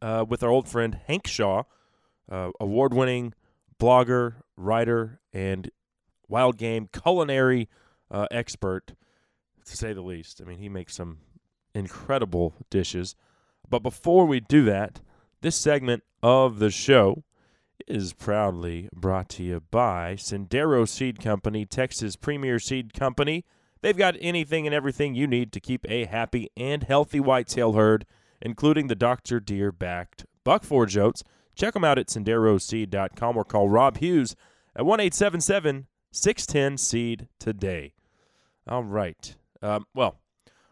[0.00, 1.64] uh, with our old friend Hank Shaw,
[2.32, 3.34] uh, award winning
[3.78, 5.70] blogger, writer, and
[6.26, 7.68] wild game culinary
[8.10, 8.94] uh, expert,
[9.66, 10.40] to say the least.
[10.40, 11.18] I mean, he makes some
[11.74, 13.14] incredible dishes.
[13.68, 15.02] But before we do that,
[15.42, 17.24] this segment of the show
[17.86, 23.44] is proudly brought to you by Sendero Seed Company, Texas premier seed company.
[23.80, 28.06] They've got anything and everything you need to keep a happy and healthy whitetail herd,
[28.42, 29.40] including the Dr.
[29.40, 31.22] Deer backed buck forage oats.
[31.54, 34.34] Check them out at senderoseed.com or call Rob Hughes
[34.74, 37.92] at 1 877 610 Seed today.
[38.68, 39.34] All right.
[39.62, 40.20] Um, well,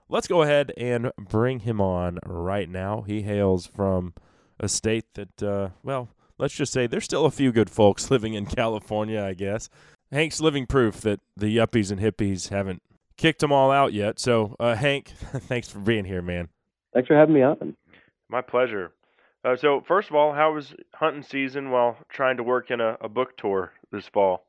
[0.08, 3.02] let's go ahead and bring him on right now.
[3.02, 4.14] He hails from
[4.58, 8.34] a state that, uh, well, let's just say there's still a few good folks living
[8.34, 9.68] in California, I guess.
[10.12, 12.82] Hank's living proof that the yuppies and hippies haven't
[13.16, 14.18] kicked them all out yet.
[14.18, 16.48] So, uh, Hank, thanks for being here, man.
[16.92, 17.76] Thanks for having me on.
[18.28, 18.92] My pleasure.
[19.44, 22.96] Uh, so, first of all, how was hunting season while trying to work in a,
[23.00, 24.44] a book tour this fall?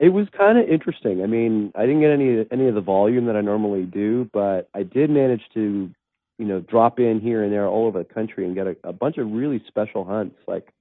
[0.00, 1.22] It was kind of interesting.
[1.22, 4.68] I mean, I didn't get any any of the volume that I normally do, but
[4.74, 5.94] I did manage to, you
[6.38, 8.92] you know, drop in here and there all over the country and get a, a
[8.92, 10.34] bunch of really special hunts.
[10.48, 10.72] Like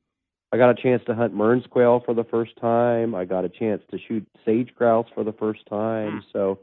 [0.54, 3.16] I got a chance to hunt Mearns quail for the first time.
[3.16, 6.24] I got a chance to shoot sage grouse for the first time.
[6.34, 6.60] So,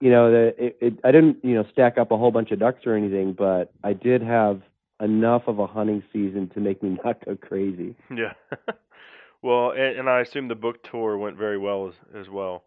[0.00, 2.58] you know, the, it, it, I didn't, you know, stack up a whole bunch of
[2.58, 4.62] ducks or anything, but I did have
[5.00, 7.94] enough of a hunting season to make me not go crazy.
[8.10, 8.32] Yeah.
[9.42, 12.64] well, and, and I assume the book tour went very well as, as well.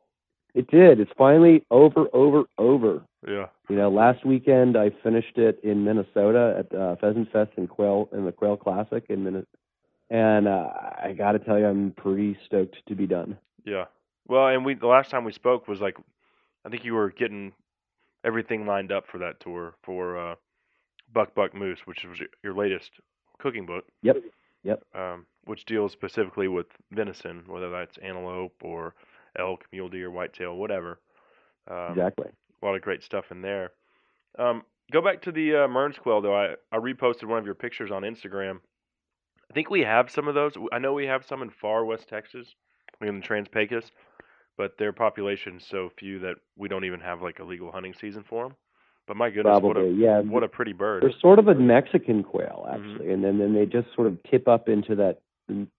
[0.53, 0.99] It did.
[0.99, 3.03] It's finally over, over, over.
[3.27, 3.47] Yeah.
[3.69, 8.09] You know, last weekend I finished it in Minnesota at uh, Pheasant Fest and Quail
[8.13, 9.47] in the Quail Classic in Minnesota,
[10.09, 10.69] and uh,
[11.03, 13.37] I got to tell you, I'm pretty stoked to be done.
[13.65, 13.85] Yeah.
[14.27, 15.97] Well, and we the last time we spoke was like,
[16.65, 17.53] I think you were getting
[18.25, 20.35] everything lined up for that tour for uh,
[21.13, 22.91] Buck Buck Moose, which was your- latest
[23.39, 23.85] cooking book.
[24.01, 24.17] Yep.
[24.63, 24.83] Yep.
[24.95, 28.95] Um, which deals specifically with venison, whether that's antelope or
[29.39, 30.99] elk, mule deer, whitetail, whatever.
[31.69, 32.27] Um, exactly.
[32.61, 33.71] a lot of great stuff in there.
[34.37, 36.35] Um, go back to the uh, Mearns quail though.
[36.35, 38.59] I, I reposted one of your pictures on Instagram.
[39.49, 40.53] I think we have some of those.
[40.71, 42.47] I know we have some in far west Texas,
[42.99, 43.91] like in the Trans-Pecos,
[44.57, 48.23] but their population's so few that we don't even have like a legal hunting season
[48.27, 48.57] for them.
[49.07, 50.19] But my goodness, what a yeah.
[50.19, 51.03] what a pretty bird.
[51.03, 52.91] They're sort of a Mexican quail, Mm-hmm.
[52.91, 55.21] actually, and then then they just sort of tip up into that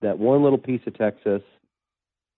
[0.00, 1.42] that one little piece of Texas,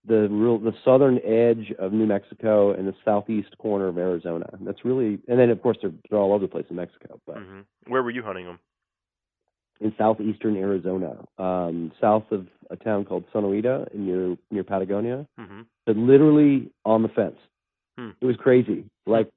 [0.05, 4.47] the real the southern edge of New Mexico, and the southeast corner of Arizona.
[4.63, 7.37] That's really, and then of course they're they're all over the place in Mexico, but
[7.37, 8.59] hmm Where were you hunting them?
[9.81, 15.27] In southeastern Arizona, um, south of a town called Sonoita near near Patagonia.
[15.39, 17.39] hmm but literally on the fence.
[17.99, 18.11] Hmm.
[18.21, 18.85] It was crazy.
[19.07, 19.29] Like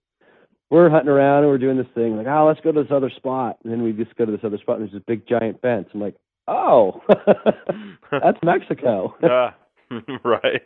[0.70, 3.10] we're hunting around and we're doing this thing, like, oh, let's go to this other
[3.10, 3.58] spot.
[3.64, 5.88] And then we just go to this other spot and there's this big giant fence.
[5.94, 6.16] I'm like,
[6.48, 7.02] oh,
[8.12, 9.16] that's Mexico.
[9.24, 9.56] ah,
[10.24, 10.62] right,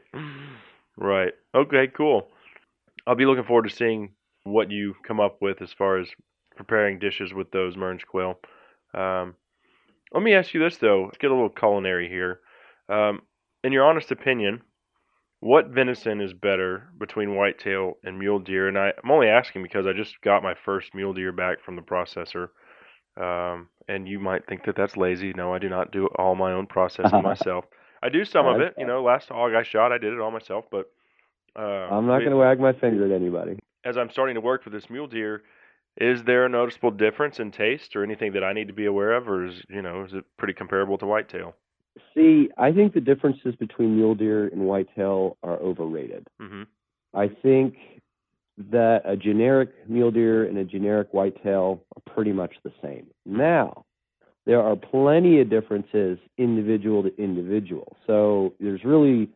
[0.98, 1.34] right.
[1.56, 2.28] Okay, cool.
[3.06, 4.12] I'll be looking forward to seeing
[4.44, 6.08] what you come up with as far as
[6.56, 8.40] preparing dishes with those Mearns quail.
[8.94, 9.36] Um,
[10.14, 11.04] let me ask you this though.
[11.06, 12.40] Let's get a little culinary here.
[12.90, 13.22] Um,
[13.64, 14.62] in your honest opinion,
[15.40, 18.68] what venison is better between whitetail and mule deer?
[18.68, 21.76] And I, I'm only asking because I just got my first mule deer back from
[21.76, 22.50] the processor.
[23.20, 25.34] Um, and you might think that that's lazy.
[25.34, 27.66] No, I do not do all my own processing myself.
[28.02, 28.74] I do some of it.
[28.78, 30.66] You know, last hog I shot, I did it all myself.
[30.72, 30.86] But
[31.58, 33.60] uh, I'm not going to wag my finger at anybody.
[33.84, 35.42] as I'm starting to work with this mule deer,
[35.98, 39.14] is there a noticeable difference in taste or anything that I need to be aware
[39.14, 41.56] of, or is you know is it pretty comparable to whitetail?
[42.14, 46.28] See, I think the differences between mule deer and whitetail are overrated.
[46.42, 46.64] Mm-hmm.
[47.14, 47.76] I think
[48.72, 53.08] that a generic mule deer and a generic whitetail are pretty much the same.
[53.26, 53.86] Now,
[54.46, 57.98] there are plenty of differences individual to individual.
[58.08, 59.30] So there's really,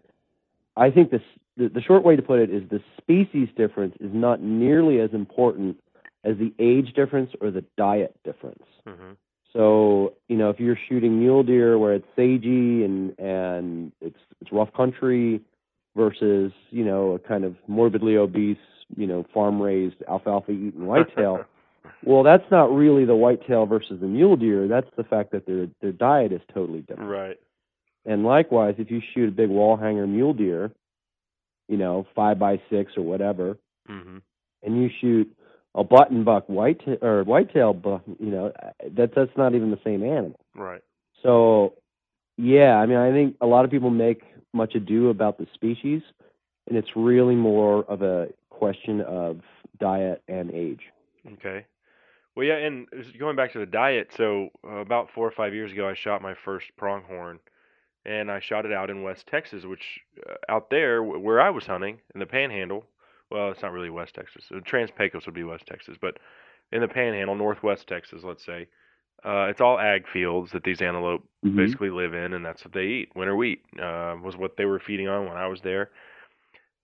[0.75, 1.21] I think this,
[1.57, 5.11] the, the short way to put it is the species difference is not nearly as
[5.13, 5.77] important
[6.23, 8.63] as the age difference or the diet difference.
[8.87, 9.11] Mm-hmm.
[9.53, 14.51] So you know, if you're shooting mule deer where it's sagey and and it's it's
[14.51, 15.41] rough country
[15.95, 18.57] versus you know a kind of morbidly obese
[18.95, 21.43] you know farm raised alfalfa eating whitetail,
[22.05, 24.67] well, that's not really the whitetail versus the mule deer.
[24.67, 27.09] That's the fact that their their diet is totally different.
[27.09, 27.39] Right.
[28.05, 30.71] And likewise, if you shoot a big wall hanger mule deer,
[31.67, 33.57] you know five by six or whatever,
[33.89, 34.17] Mm-hmm.
[34.63, 35.29] and you shoot
[35.75, 38.51] a button buck white or whitetail buck, you know
[38.95, 40.39] that that's not even the same animal.
[40.55, 40.81] Right.
[41.23, 41.73] So,
[42.37, 46.01] yeah, I mean, I think a lot of people make much ado about the species,
[46.67, 49.41] and it's really more of a question of
[49.79, 50.81] diet and age.
[51.33, 51.65] Okay.
[52.35, 52.87] Well, yeah, and
[53.19, 56.33] going back to the diet, so about four or five years ago, I shot my
[56.33, 57.39] first pronghorn,
[58.05, 61.65] and I shot it out in West Texas, which uh, out there where I was
[61.65, 62.85] hunting in the Panhandle.
[63.31, 64.45] Well, it's not really West Texas.
[64.53, 66.17] Uh, Trans-Pecos would be West Texas, but
[66.71, 68.67] in the Panhandle, Northwest Texas, let's say,
[69.23, 71.55] uh, it's all ag fields that these antelope Mhm.
[71.55, 73.15] basically live in, and that's what they eat.
[73.15, 75.91] Winter wheat uh, was what they were feeding on when I was there.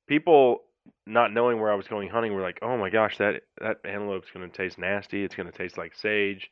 [0.07, 0.63] People
[1.05, 4.31] not knowing where I was going hunting were like, "Oh my gosh, that that antelope's
[4.31, 5.23] going to taste nasty.
[5.23, 6.49] It's going to taste like sage."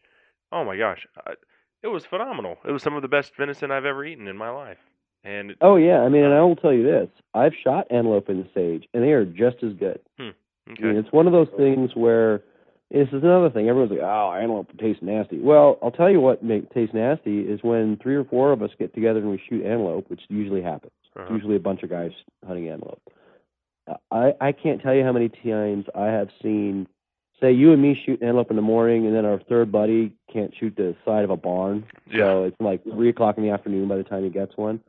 [0.52, 1.36] Oh my gosh, I,
[1.82, 2.58] it was phenomenal.
[2.66, 4.80] It was some of the best venison I've ever eaten in my life,
[5.26, 8.38] and Oh yeah, I mean, and I will tell you this: I've shot antelope in
[8.38, 9.99] the sage, and they are just as good.
[10.20, 12.41] I mean, it's one of those things where
[12.91, 13.68] this is another thing.
[13.68, 17.60] Everyone's like, "Oh, antelope tastes nasty." Well, I'll tell you what make tastes nasty is
[17.64, 20.91] when three or four of us get together and we shoot antelope, which usually happens.
[21.18, 21.34] Uh-huh.
[21.34, 22.12] usually a bunch of guys
[22.45, 23.02] hunting antelope.
[23.88, 26.88] Uh, I I can't tell you how many times I have seen,
[27.39, 30.54] say, you and me shoot antelope in the morning, and then our third buddy can't
[30.60, 32.18] shoot the side of a barn, Yeah.
[32.26, 34.82] so it's like three o'clock in the afternoon by the time he gets one.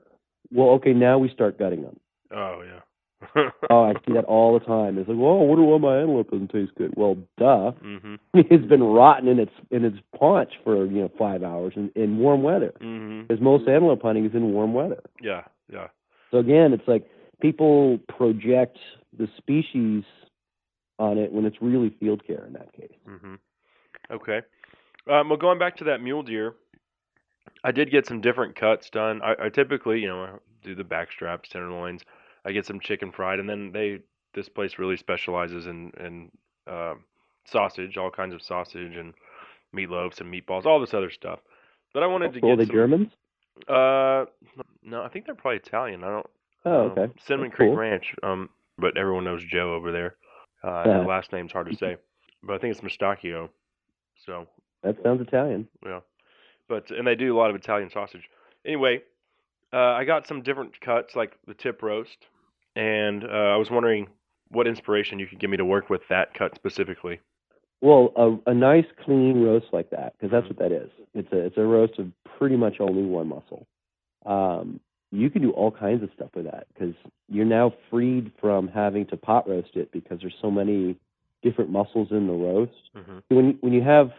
[0.52, 1.96] Well, okay, now we start gutting them.
[2.32, 4.98] oh yeah, oh, I see that all the time.
[4.98, 6.92] It's like, well, I wonder why my antelope doesn't taste good.
[6.96, 7.72] Well, duh.
[7.72, 11.90] hmm it's been rotten in its in its paunch for you know five hours in,
[11.94, 12.72] in warm weather.
[12.80, 15.02] hmm Because most antelope hunting is in warm weather.
[15.20, 15.42] Yeah,
[15.72, 15.88] yeah.
[16.30, 17.06] So again, it's like
[17.40, 18.78] people project
[19.16, 20.04] the species
[20.98, 22.92] on it when it's really field care in that case.
[23.06, 23.34] hmm
[24.10, 24.40] Okay.
[25.10, 26.54] Um, well, going back to that mule deer,
[27.64, 29.20] I did get some different cuts done.
[29.22, 30.30] I, I typically, you know, I
[30.62, 32.02] do the back straps, tenderloins.
[32.44, 34.00] I get some chicken fried, and then they
[34.34, 36.30] this place really specializes in in
[36.66, 37.04] um
[37.44, 39.14] sausage, all kinds of sausage and
[39.74, 41.40] meatloafs and meatballs, all this other stuff.
[41.94, 42.74] But I wanted to get they some.
[42.74, 43.08] Germans?
[43.68, 44.26] Uh,
[44.82, 46.04] no, I think they're probably Italian.
[46.04, 46.26] I don't.
[46.64, 47.12] Oh, um, okay.
[47.26, 47.76] Cinnamon That's Creek cool.
[47.76, 48.14] Ranch.
[48.22, 50.16] Um, but everyone knows Joe over there.
[50.62, 50.98] Uh, Yeah.
[51.06, 51.96] last name's hard to say,
[52.42, 53.48] but I think it's Mustachio.
[54.24, 54.46] So
[54.82, 55.68] That sounds Italian.
[55.84, 56.00] yeah,
[56.68, 58.28] but and they do a lot of Italian sausage.
[58.64, 59.02] Anyway,
[59.72, 62.16] uh, I got some different cuts, like the tip roast,
[62.74, 64.08] and uh, I was wondering
[64.48, 67.20] what inspiration you could give me to work with that cut specifically.
[67.80, 70.90] Well, a, a nice clean roast like that, because that's what that is.
[71.14, 73.66] It's a it's a roast of pretty much only one muscle.
[74.24, 74.80] Um,
[75.12, 76.94] you can do all kinds of stuff with that because
[77.28, 80.96] you're now freed from having to pot roast it because there's so many
[81.42, 82.90] different muscles in the roast.
[82.96, 83.18] Mm-hmm.
[83.28, 84.10] When when you have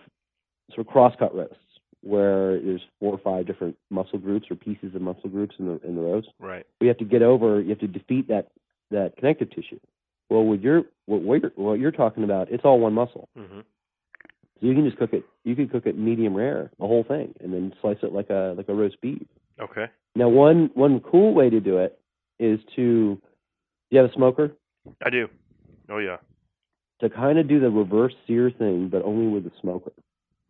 [0.69, 1.55] sort of cross cut roasts
[2.07, 5.79] where there's four or five different muscle groups or pieces of muscle groups in the
[5.87, 6.65] in the roast, Right.
[6.81, 7.61] we have to get over.
[7.61, 8.49] You have to defeat that
[8.91, 9.79] that connective tissue.
[10.29, 13.29] Well, with your what what you're, what you're talking about, it's all one muscle.
[13.37, 13.59] Mm-hmm.
[14.59, 15.23] So you can just cook it.
[15.43, 18.53] You can cook it medium rare, the whole thing, and then slice it like a
[18.57, 19.21] like a roast beef.
[19.61, 19.85] Okay.
[20.15, 21.99] Now, one one cool way to do it
[22.39, 23.15] is to.
[23.89, 24.51] Do you have a smoker?
[25.05, 25.27] I do.
[25.89, 26.17] Oh yeah.
[27.01, 29.91] To kind of do the reverse sear thing, but only with the smoker.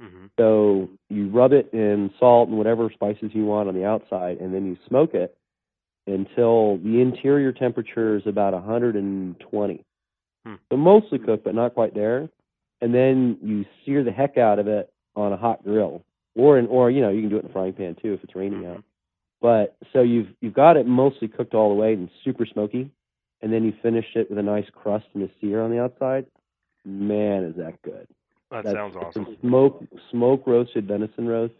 [0.01, 0.25] Mm-hmm.
[0.37, 4.53] So you rub it in salt and whatever spices you want on the outside, and
[4.53, 5.35] then you smoke it
[6.05, 9.83] until the interior temperature is about 120.
[10.45, 10.53] Hmm.
[10.71, 12.29] So mostly cooked, but not quite there.
[12.81, 16.03] And then you sear the heck out of it on a hot grill,
[16.35, 18.23] or in, or you know you can do it in a frying pan too if
[18.23, 18.75] it's raining Mhm.
[18.75, 18.83] out.
[19.41, 22.91] But so you've you've got it mostly cooked all the way and super smoky,
[23.41, 26.27] and then you finish it with a nice crust and a sear on the outside.
[26.85, 28.07] Man, is that good!
[28.51, 29.37] That That's- sounds awesome.
[29.41, 31.53] Smoke smoke roasted venison roast.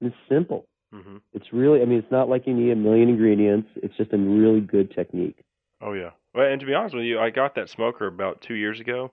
[0.00, 0.64] It's simple.
[0.94, 1.18] Mm-hmm.
[1.34, 3.68] It's really I mean it's not like you need a million ingredients.
[3.76, 5.38] It's just a really good technique.
[5.82, 6.10] Oh yeah.
[6.34, 9.10] Well, and to be honest with you, I got that smoker about two years ago,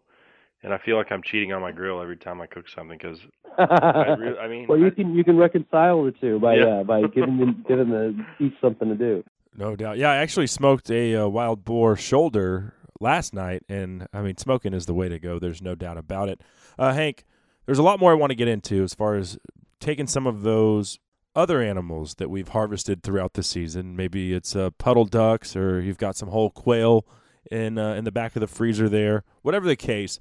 [0.63, 3.19] and I feel like I'm cheating on my grill every time I cook something because
[3.57, 6.65] I, re- I mean, well, you I- can you can reconcile the two by Yeah.
[6.79, 9.23] uh, by giving them giving the each something to do.
[9.55, 9.97] No doubt.
[9.97, 14.73] Yeah, I actually smoked a uh, wild boar shoulder last night, and I mean, smoking
[14.73, 15.39] is the way to go.
[15.39, 16.41] There's no doubt about it.
[16.77, 17.25] Uh, Hank,
[17.65, 19.37] there's a lot more I want to get into as far as
[19.79, 20.99] taking some of those
[21.35, 23.95] other animals that we've harvested throughout the season.
[23.95, 27.05] Maybe it's uh, puddle ducks, or you've got some whole quail
[27.51, 29.23] in uh, in the back of the freezer there.
[29.41, 30.19] Whatever the case,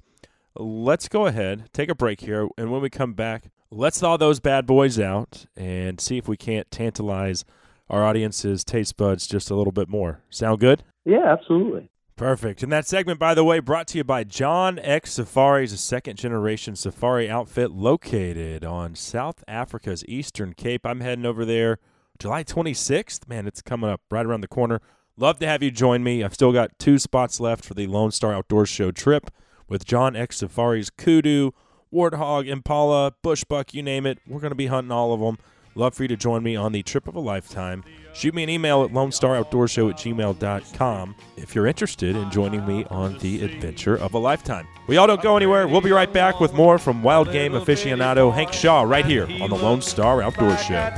[0.55, 4.39] let's go ahead, take a break here, and when we come back, let's thaw those
[4.39, 7.43] bad boys out and see if we can't tantalize
[7.89, 10.21] our audience's taste buds just a little bit more.
[10.29, 10.83] Sound good?
[11.05, 11.89] Yeah, absolutely.
[12.17, 12.63] Perfect.
[12.63, 16.17] And that segment, by the way, brought to you by John X Safaris, a second
[16.17, 20.83] generation safari outfit located on South Africa's Eastern Cape.
[20.83, 21.77] I'm heading over there
[22.17, 23.29] July 26th.
[23.29, 24.81] Man, it's coming up right around the corner.
[25.15, 26.23] Love to have you join me.
[26.23, 29.29] I've still got two spots left for the Lone Star Outdoors Show trip
[29.67, 31.51] with John X Safaris, Kudu,
[31.93, 34.17] Warthog, Impala, Bushbuck, you name it.
[34.25, 35.37] We're going to be hunting all of them.
[35.77, 37.83] Love for you to join me on the trip of a lifetime.
[38.13, 43.19] Shoot me an email at lonestar@outdoorshow at gmail.com if you're interested in joining me on
[43.19, 44.67] the adventure of a lifetime.
[44.87, 45.67] We all don't go anywhere.
[45.67, 49.51] We'll be right back with more from wild game aficionado Hank Shaw right here on
[49.51, 50.89] the Lone Star Outdoor Show.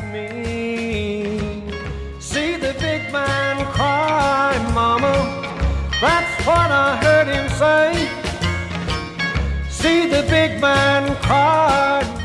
[2.22, 5.12] See the big man cry, mama.
[6.00, 8.08] That's what I heard him say.
[9.70, 12.19] See the big man cry.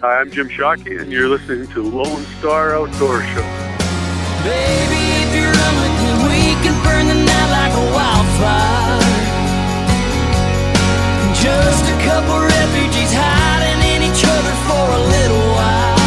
[0.00, 3.42] Hi, I'm Jim Shockey, and you're listening to Lone Star Outdoor Show.
[4.40, 9.04] Baby, if you run with me, we can burn the night like a wildfire.
[11.44, 16.03] Just a couple refugees hiding in each other for a little while.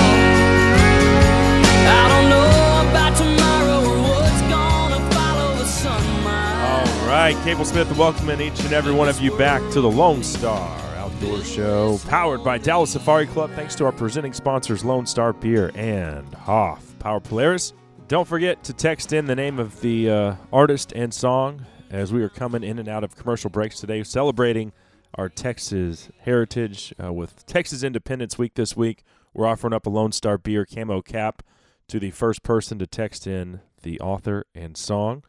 [7.08, 10.78] Right, Kable Smith welcoming each and every one of you back to the Lone Star
[10.98, 13.50] Outdoor Show, powered by Dallas Safari Club.
[13.52, 17.72] Thanks to our presenting sponsors, Lone Star Beer and Hoffpauir Polaris.
[18.10, 22.22] Don't forget to text in the name of the uh, artist and song as we
[22.24, 24.74] are coming in and out of commercial breaks today, celebrating
[25.16, 29.06] our Texas heritage uh, with Texas Independence Week this week.
[29.34, 31.42] We're offering up a Lone Star Beer camo cap
[31.88, 35.24] to the first person to text in the author and song.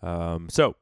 [0.00, 0.76] Um, so,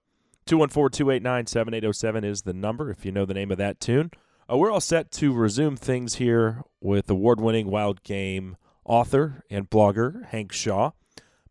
[0.47, 4.11] 214 289 7807 is the number if you know the name of that tune.
[4.51, 9.71] Uh, we're all set to resume things here with award winning wild game author and
[9.71, 10.91] blogger Hank Shaw.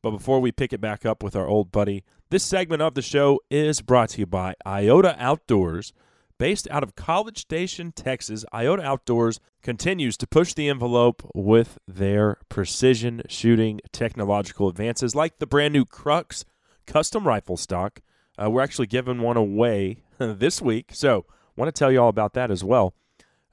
[0.03, 3.01] But before we pick it back up with our old buddy, this segment of the
[3.01, 5.93] show is brought to you by Iota Outdoors.
[6.37, 12.37] Based out of College Station, Texas, Iota Outdoors continues to push the envelope with their
[12.49, 16.43] precision shooting technological advances, like the brand new Crux
[16.85, 18.01] custom rifle stock.
[18.41, 21.25] Uh, we're actually giving one away this week, so
[21.55, 22.93] want to tell you all about that as well.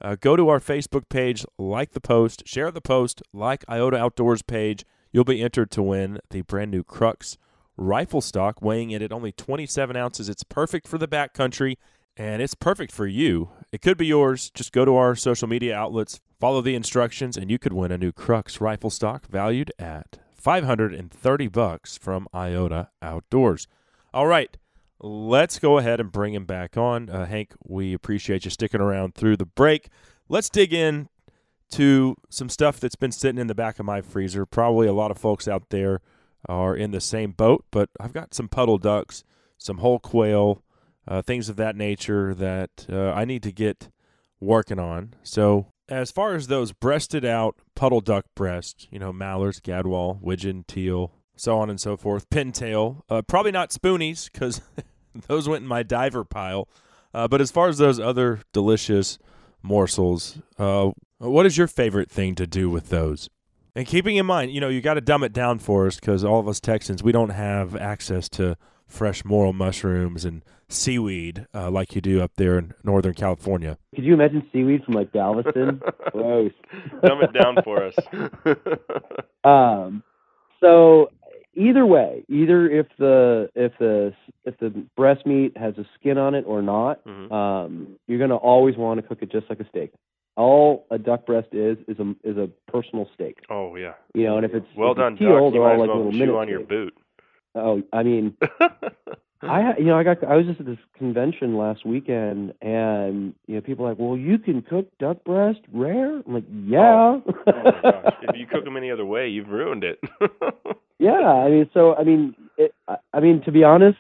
[0.03, 4.43] Uh, go to our Facebook page, like the post, share the post, like Iota Outdoors
[4.43, 4.85] page.
[5.13, 7.37] You'll be entered to win the brand new Crux
[7.77, 10.29] rifle stock, weighing in at only 27 ounces.
[10.29, 11.77] It's perfect for the backcountry,
[12.17, 13.51] and it's perfect for you.
[13.73, 14.51] It could be yours.
[14.51, 17.99] Just go to our social media outlets, follow the instructions, and you could win a
[17.99, 23.67] new Crux rifle stock valued at 530 bucks from Iota Outdoors.
[24.13, 24.57] All right,
[25.01, 27.09] let's go ahead and bring him back on.
[27.09, 29.89] Uh, Hank, we appreciate you sticking around through the break.
[30.29, 31.09] Let's dig in
[31.71, 34.45] to some stuff that's been sitting in the back of my freezer.
[34.45, 36.01] Probably a lot of folks out there
[36.49, 39.25] are in the same boat, but I've got some puddle ducks,
[39.59, 40.63] some whole quail,
[41.07, 43.89] uh, things of that nature that uh, I need to get
[44.41, 45.15] working on.
[45.23, 50.65] So, as far as those breasted out puddle duck breast, you know, mallards, gadwall, widgeon,
[50.69, 54.61] teal, so on and so forth, pintail, uh, probably not spoonies because
[55.27, 56.69] those went in my diver pile.
[57.13, 59.19] Uh, but as far as those other delicious
[59.63, 63.29] morsels, uh, what is your favorite thing to do with those?
[63.75, 66.25] And keeping in mind, you know, you got to dumb it down for us because
[66.25, 68.57] all of us Texans, we don't have access to
[68.87, 73.79] fresh morel mushrooms and seaweed uh, like you do up there in Northern California.
[73.95, 75.81] Could you imagine seaweed from like Galveston?
[76.13, 76.53] Gross.
[77.03, 77.95] Dumb it down for us.
[79.45, 80.03] um,
[80.61, 81.11] so
[81.55, 84.13] either way, either if the if the
[84.45, 87.31] if the breast meat has a skin on it or not, Mhm.
[87.33, 89.93] um, you're gonna always want to cook it just like a steak.
[90.37, 93.39] All a duck breast is is a is a personal steak.
[93.51, 93.95] Oh yeah.
[94.15, 95.29] You know, and if it's Well if done, it's Duck.
[95.29, 96.69] peeled, You might as like well chew on your steaks.
[96.69, 96.95] boot.
[97.55, 98.37] Oh, I mean,
[99.43, 103.35] I ha- you know I got I was just at this convention last weekend, and
[103.47, 106.19] you know people are like, well, you can cook duck breast rare.
[106.27, 107.19] I'm like, yeah.
[107.27, 108.15] Oh my gosh.
[108.23, 109.99] If you cook them any other way, you've ruined it.
[111.01, 112.75] Yeah, I mean, so I mean, it,
[113.15, 113.97] I, mean, to be honest,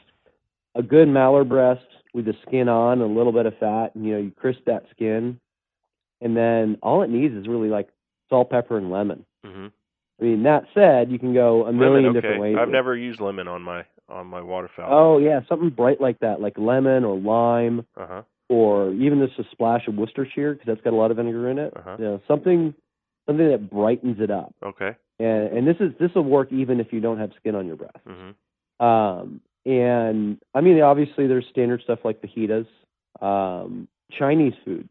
[0.74, 4.12] a good mallard breast with the skin on, a little bit of fat, and you
[4.12, 5.40] know, you crisp that skin,
[6.20, 7.88] and then all it needs is really like
[8.28, 9.24] salt, pepper, and lemon.
[9.42, 9.68] hmm
[10.20, 12.20] I mean, that said, you can go a million Lemon, okay.
[12.20, 12.56] different ways.
[12.58, 14.88] I've never used lemon on my on my waterfowl.
[14.90, 18.22] Oh yeah, something bright like that, like lemon or lime, Uh huh.
[18.48, 21.58] or even just a splash of Worcestershire because that's got a lot of vinegar in
[21.58, 21.72] it.
[21.76, 21.96] Uh-huh.
[21.98, 22.74] You know, something
[23.26, 24.54] something that brightens it up.
[24.62, 24.96] Okay.
[25.18, 27.76] And and this is this will work even if you don't have skin on your
[27.76, 27.96] breast.
[28.06, 32.66] hmm Um, and I mean, obviously, there's standard stuff like fajitas,
[33.20, 34.88] um, Chinese food.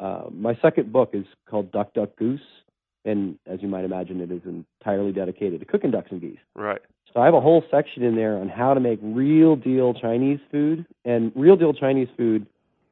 [0.00, 2.40] Uh, my second book is called Duck Duck Goose,
[3.08, 6.38] and as you might imagine, it is entirely dedicated to cooking ducks and geese.
[6.54, 6.80] Right.
[7.12, 10.40] So I have a whole section in there on how to make real deal Chinese
[10.50, 12.46] food, and real deal Chinese food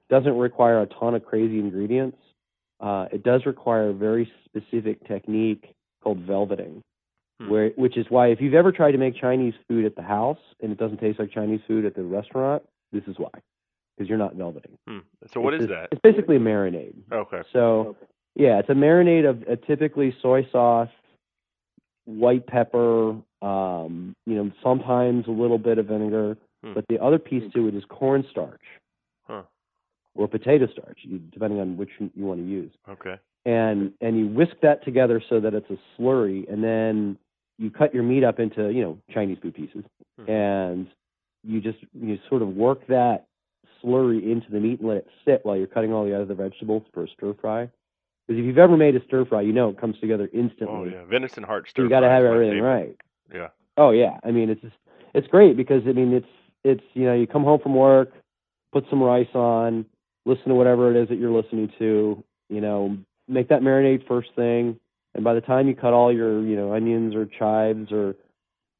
[0.08, 2.16] doesn't require a ton of crazy ingredients.
[2.80, 6.82] Uh, it does require a very specific technique called velveting,
[7.40, 7.50] Hmm.
[7.50, 10.38] where which is why if you've ever tried to make Chinese food at the house
[10.62, 12.62] and it doesn't taste like Chinese food at the restaurant,
[12.92, 13.28] this is why,
[13.96, 14.78] because you're not velveting.
[14.88, 15.00] Hmm.
[15.32, 15.88] So what It's is just- that?
[15.92, 16.94] It's basically a marinade.
[17.12, 17.42] Okay.
[17.52, 17.94] So,
[18.36, 20.90] yeah, it's a marinade of uh, typically soy sauce,
[22.04, 26.74] white pepper, um, you know, sometimes a little bit of vinegar, Hmm.
[26.74, 28.60] but the other piece to it is cornstarch
[29.26, 29.42] Huh.
[30.14, 32.72] or potato starch, depending on which you want to use.
[32.88, 33.18] Okay.
[33.46, 37.16] And and you whisk that together so that it's a slurry, and then
[37.58, 39.84] you cut your meat up into you know Chinese food pieces,
[40.20, 40.28] Mhm.
[40.28, 40.86] and
[41.42, 43.26] you just you sort of work that
[43.82, 46.82] slurry into the meat and let it sit while you're cutting all the other vegetables
[46.92, 47.70] for a stir fry.
[48.26, 50.66] Because if you've ever made a stir fry, you know it comes together instantly.
[50.68, 51.04] Oh yeah.
[51.04, 51.84] Venison heart stir.
[51.84, 52.96] you got to have everything right.
[53.32, 53.48] Yeah.
[53.76, 54.74] Oh yeah, I mean it's just
[55.14, 56.26] it's great because I mean it's
[56.64, 58.10] it's you know you come home from work,
[58.72, 59.86] put some rice on,
[60.24, 62.96] listen to whatever it is that you're listening to, you know,
[63.28, 64.78] make that marinade first thing,
[65.14, 68.14] and by the time you cut all your you know onions or chives or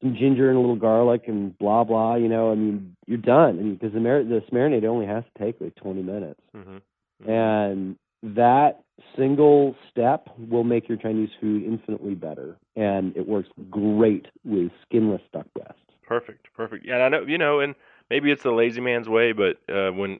[0.01, 2.15] some ginger and a little garlic and blah blah.
[2.15, 3.59] You know, I mean, you're done.
[3.59, 7.29] I mean, because the mar- this marinade only has to take like 20 minutes, Mm-hmm.
[7.29, 8.81] and that
[9.17, 15.21] single step will make your Chinese food infinitely better, and it works great with skinless
[15.33, 15.79] duck breast.
[16.05, 16.85] Perfect, perfect.
[16.85, 17.75] Yeah, and I know you know, and
[18.09, 20.19] maybe it's the lazy man's way, but uh, when,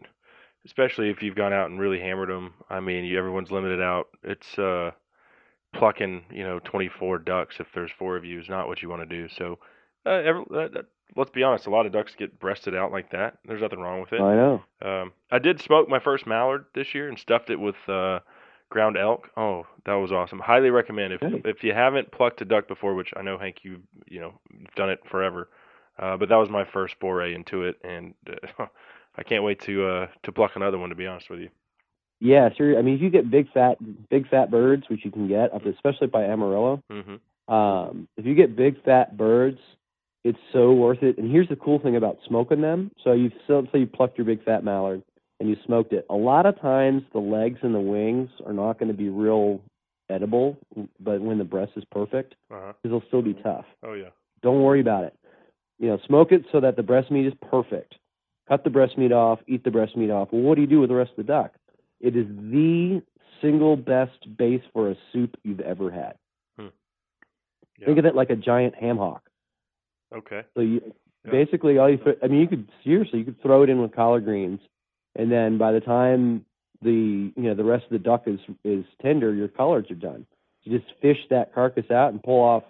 [0.65, 4.07] especially if you've gone out and really hammered them, I mean, you, everyone's limited out.
[4.23, 4.91] It's uh,
[5.73, 9.07] plucking, you know, 24 ducks if there's four of you is not what you want
[9.07, 9.27] to do.
[9.29, 9.59] So,
[10.05, 10.81] uh, every, uh, uh,
[11.15, 13.37] let's be honest, a lot of ducks get breasted out like that.
[13.45, 14.21] There's nothing wrong with it.
[14.21, 14.63] I know.
[14.81, 18.19] Um, I did smoke my first mallard this year and stuffed it with uh,
[18.69, 19.29] ground elk.
[19.37, 20.39] Oh, that was awesome.
[20.39, 23.81] Highly recommend if if you haven't plucked a duck before, which I know Hank, you
[24.07, 25.49] you know you've done it forever,
[25.99, 28.65] uh, but that was my first foray into it, and uh,
[29.17, 30.89] I can't wait to uh, to pluck another one.
[30.89, 31.49] To be honest with you.
[32.19, 32.77] Yeah, sure.
[32.77, 33.77] I mean, if you get big fat,
[34.09, 37.15] big fat birds, which you can get, especially by Amarillo, hmm
[37.47, 39.59] um, if you get big fat birds,
[40.23, 41.17] it's so worth it.
[41.17, 42.91] And here's the cool thing about smoking them.
[43.03, 45.03] So you so let's you plucked your big fat mallard
[45.39, 46.05] and you smoked it.
[46.09, 49.61] A lot of times the legs and the wings are not going to be real
[50.09, 50.57] edible,
[50.99, 52.73] but when the breast is perfect, Uh-huh.
[52.83, 53.65] it'll still be tough.
[53.83, 54.09] Oh yeah.
[54.41, 55.15] Don't worry about it.
[55.79, 57.95] You know, smoke it so that the breast meat is perfect.
[58.47, 60.29] Cut the breast meat off, eat the breast meat off.
[60.31, 61.53] Well, what do you do with the rest of the duck?
[61.99, 63.01] It is the
[63.41, 66.15] single best base for a soup you've ever had.
[67.79, 67.85] Yeah.
[67.85, 69.29] Think of it like a giant ham hock.
[70.15, 70.41] Okay.
[70.55, 70.81] So you
[71.23, 71.31] Yeah.
[71.31, 74.23] basically all you I mean you could seriously you could throw it in with collard
[74.25, 74.59] greens
[75.17, 76.45] and then by the time
[76.81, 80.25] the you know the rest of the duck is is tender your collards are done.
[80.63, 82.63] You just fish that carcass out and pull off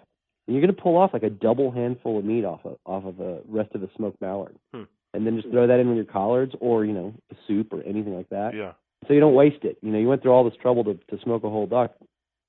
[0.46, 3.04] and you're going to pull off like a double handful of meat off of off
[3.04, 4.56] of the rest of the smoked mallard.
[4.72, 4.84] Hmm.
[5.14, 7.82] And then just throw that in with your collards or you know a soup or
[7.82, 8.54] anything like that.
[8.54, 8.72] Yeah.
[9.06, 9.78] So you don't waste it.
[9.82, 11.94] You know, you went through all this trouble to to smoke a whole duck.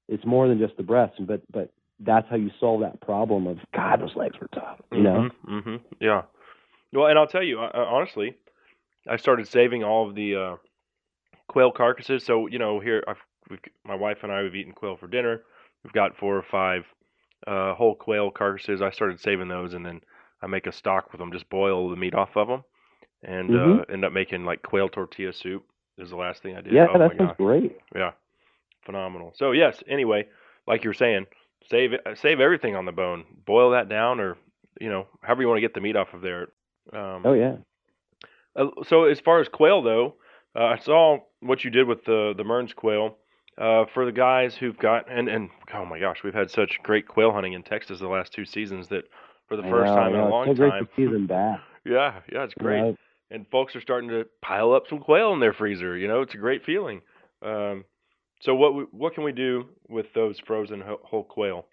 [0.07, 3.57] It's more than just the breast, but but that's how you solve that problem of
[3.75, 4.79] God, those legs were tough.
[4.91, 5.29] You know.
[5.47, 5.75] Mm-hmm.
[5.99, 6.23] Yeah.
[6.93, 8.35] Well, and I'll tell you, uh, honestly,
[9.09, 10.55] I started saving all of the uh,
[11.47, 12.23] quail carcasses.
[12.25, 13.17] So you know, here I've,
[13.49, 15.41] we've, my wife and I have eaten quail for dinner.
[15.83, 16.83] We've got four or five
[17.47, 18.81] uh, whole quail carcasses.
[18.81, 20.01] I started saving those, and then
[20.41, 21.31] I make a stock with them.
[21.31, 22.63] Just boil the meat off of them,
[23.23, 23.93] and uh, Mhm.
[23.93, 25.63] end up making like quail tortilla soup.
[25.97, 26.73] Is the last thing I did.
[26.73, 27.77] Yeah, oh that sounds great.
[27.93, 28.11] Yeah,
[28.85, 29.33] phenomenal.
[29.35, 30.27] So yes, anyway,
[30.65, 31.25] like you were saying,
[31.69, 33.25] save save everything on the bone.
[33.45, 34.37] Boil that down, or
[34.79, 36.49] you know, however you want to get the meat off of there.
[36.93, 37.57] Um, Oh yeah.
[38.59, 40.15] Uh, so as far as quail though,
[40.55, 43.17] uh, I saw what you did with the the Mearns quail.
[43.57, 47.07] Uh, for the guys who've got and and oh my gosh, we've had such great
[47.07, 49.03] quail hunting in Texas the last two seasons that
[49.49, 51.11] for the I first know, time in a long it's so great time, to see
[51.11, 51.59] them back.
[51.85, 52.95] yeah, yeah, it's great know.
[53.31, 55.97] and folks are starting to pile up some quail in their freezer.
[55.97, 57.01] You know, it's a great feeling.
[57.41, 57.83] Um,
[58.41, 61.65] so what we, what can we do with those frozen whole, whole quail?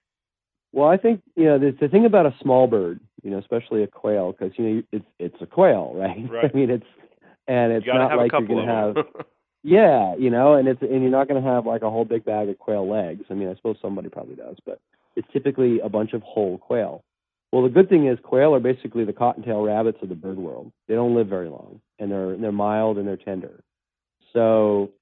[0.72, 3.82] Well, I think you know the, the thing about a small bird, you know, especially
[3.82, 6.30] a quail, because you know it's it's a quail, right?
[6.30, 6.50] Right.
[6.52, 6.86] I mean, it's
[7.48, 9.04] and it's not like you're gonna have
[9.64, 12.48] yeah, you know, and it's and you're not gonna have like a whole big bag
[12.48, 13.24] of quail legs.
[13.28, 14.78] I mean, I suppose somebody probably does, but
[15.16, 17.02] it's typically a bunch of whole quail.
[17.50, 20.70] Well, the good thing is quail are basically the cottontail rabbits of the bird world.
[20.86, 23.60] They don't live very long, and they're they're mild and they're tender.
[24.32, 24.92] So,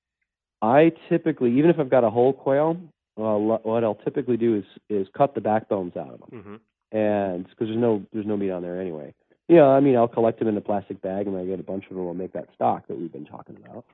[0.62, 2.78] I typically, even if I've got a whole quail,
[3.18, 6.54] uh, what I'll typically do is is cut the backbones out of them hmm
[6.94, 9.12] and because there's no there's no meat on there anyway.
[9.48, 11.84] Yeah, I mean I'll collect them in a plastic bag and I get a bunch
[11.90, 13.84] of them, I'll make that stock that we've been talking about.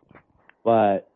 [0.63, 1.11] But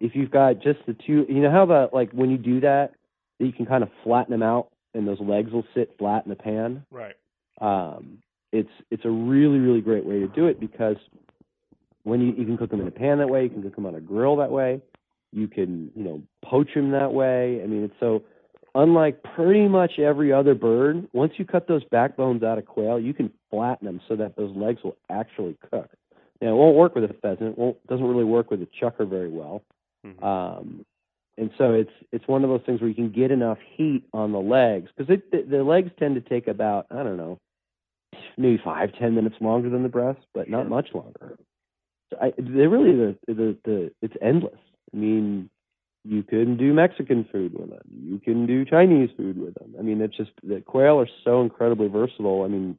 [0.00, 2.92] if you've got just the two, you know how the like when you do that,
[3.38, 6.30] that you can kind of flatten them out and those legs will sit flat in
[6.30, 6.84] the pan.
[6.90, 7.14] Right.
[7.60, 8.18] Um,
[8.50, 10.96] it's it's a really really great way to do it because
[12.02, 13.86] when you you can cook them in a pan that way, you can cook them
[13.86, 14.82] on a grill that way,
[15.30, 17.60] you can you know poach them that way.
[17.62, 18.24] I mean it's so
[18.74, 23.14] unlike pretty much every other bird, once you cut those backbones out of quail, you
[23.14, 25.90] can flatten them so that those legs will actually cook.
[26.40, 27.50] Now, it won't work with a pheasant.
[27.50, 29.62] It won't, doesn't really work with a chukar very well.
[30.04, 30.22] Mhm.
[30.22, 30.84] Um,
[31.38, 34.32] and so it's it's one of those things where you can get enough heat on
[34.32, 37.38] the legs because the, the legs tend to take about I don't know
[38.36, 41.38] maybe five ten minutes longer than the breast, but not much longer.
[42.10, 44.58] So I, they really the, the the it's endless.
[44.92, 45.48] I mean,
[46.04, 47.82] you can do Mexican food with them.
[48.04, 49.74] You can do Chinese food with them.
[49.78, 52.42] I mean, it's just that quail are so incredibly versatile.
[52.42, 52.76] I mean,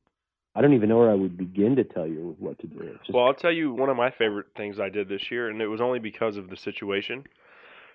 [0.56, 2.98] I don't even know where I would begin to tell you what to do.
[3.00, 5.62] Just, Well, I'll tell you one of my favorite things I did this year, and
[5.62, 7.24] it was only because of the situation.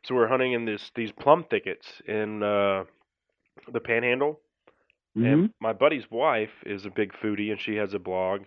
[0.02, 2.84] So we're hunting in this these plum thickets in uh,
[3.70, 4.40] the Panhandle,
[5.16, 5.32] Mhm.
[5.32, 8.44] and my buddy's wife is a big foodie, and she has a blog.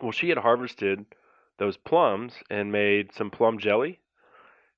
[0.00, 1.04] Well, she had harvested
[1.58, 4.00] those plums and made some plum jelly,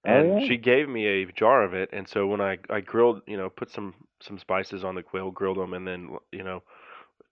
[0.07, 0.49] Oh, and yeah.
[0.49, 1.91] she gave me a jar of it.
[1.93, 5.31] And so when I I grilled, you know, put some some spices on the quail,
[5.31, 6.63] grilled them, and then you know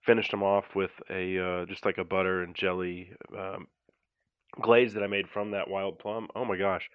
[0.05, 3.67] finished them off with a uh, just like a butter and jelly um,
[4.61, 6.29] glaze that I made from that wild plum.
[6.35, 6.89] Oh my gosh,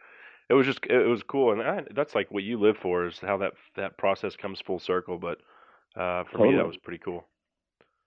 [0.49, 3.19] it was just it was cool, and I, that's like what you live for is
[3.19, 5.17] how that that process comes full circle.
[5.17, 5.39] But
[5.99, 7.25] uh, for me, that was pretty cool.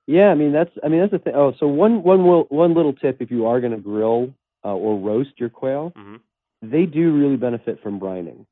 [0.07, 1.35] Yeah, I mean that's I mean that's the thing.
[1.37, 4.33] Oh, so one one will, one little tip if you are going to grill
[4.65, 6.17] uh, or roast your quail, hmm
[6.63, 8.47] they do really benefit from brining.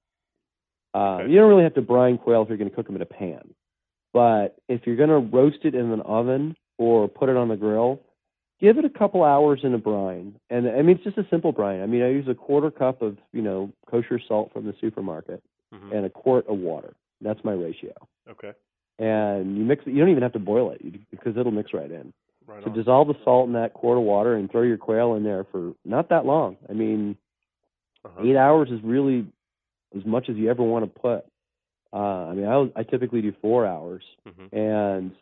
[0.95, 1.31] Uh, Okay.
[1.31, 3.07] You don't really have to brine quail if you're going to cook them in a
[3.07, 3.55] pan,
[4.13, 7.57] but if you're going to roast it in an oven or put it on the
[7.57, 8.01] grill,
[8.61, 10.35] give it a couple hours in a brine.
[10.51, 11.83] And I mean it's just a simple brine.
[11.83, 15.43] I mean I use a quarter cup of you know kosher salt from the supermarket
[15.73, 16.95] hmm and a quart of water.
[17.21, 17.93] That's my ratio.
[18.31, 18.53] Okay,
[18.99, 19.91] And you mix it.
[19.91, 20.81] You don't even have to boil it
[21.11, 22.13] because it'll mix right in.
[22.47, 22.77] right So on.
[22.77, 25.73] dissolve the salt in that quart of water and throw your quail in there for
[25.85, 26.57] not that long.
[26.71, 27.17] I mean,
[28.09, 28.27] Uh-huh.
[28.27, 29.27] eight hours is really
[29.97, 31.25] as much as you ever want to put.
[31.93, 34.53] Uh, I mean, I, I typically do four hours, Mhm.
[34.53, 35.13] and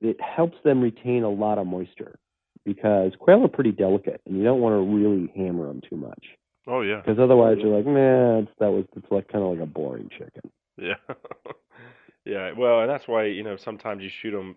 [0.00, 2.18] it helps them retain a lot of moisture
[2.64, 6.24] because quail are pretty delicate, and you don't want to really hammer them too much
[6.66, 9.66] Oh yeah, because otherwise you're like, man, that was it's like kind of like a
[9.66, 10.50] boring chicken.
[10.76, 10.94] yeah,
[12.24, 12.52] yeah.
[12.56, 14.56] Well, and that's why you know sometimes you shoot them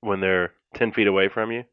[0.00, 1.64] when they're ten feet away from you.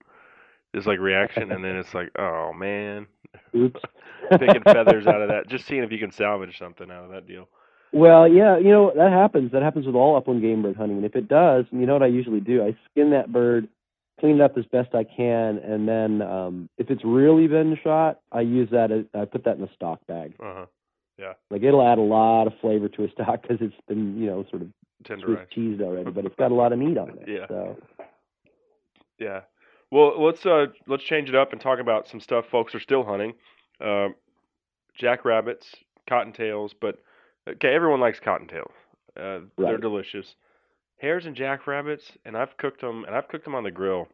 [0.75, 3.07] There's like reaction, and then it's like, oh man,
[3.55, 3.79] Oops.
[4.31, 7.25] picking feathers out of that, just seeing if you can salvage something out of that
[7.25, 7.47] deal.
[7.93, 9.53] Well, yeah, you know that happens.
[9.53, 12.03] That happens with all upland game bird hunting, and if it does, you know what
[12.03, 12.61] I usually do?
[12.61, 13.69] I skin that bird,
[14.19, 18.19] clean it up as best I can, and then um, if it's really been shot,
[18.33, 18.91] I use that.
[18.91, 20.33] As, I put that in a stock bag.
[20.43, 20.65] Uh huh.
[21.17, 24.27] Yeah, Like it'll add a lot of flavor to a stock because it's been you
[24.27, 24.67] know sort of
[25.07, 25.53] Swiss tenderized.
[25.55, 27.23] cheesed already, but it's got a lot of meat on it.
[27.29, 27.47] Yeah.
[27.47, 27.77] So
[29.17, 29.39] Yeah.
[29.95, 33.05] Well, let's uh let's change it up and talk about some stuff folks are still
[33.05, 33.33] hunting.
[33.79, 34.15] Um,
[34.93, 35.73] jackrabbits,
[36.05, 36.97] cottontails, but
[37.47, 38.73] okay, everyone likes cottontails.
[39.17, 40.35] Uh, They're delicious.
[40.97, 44.09] Hares and jackrabbits, and I've cooked them, and I've cooked them on the grill.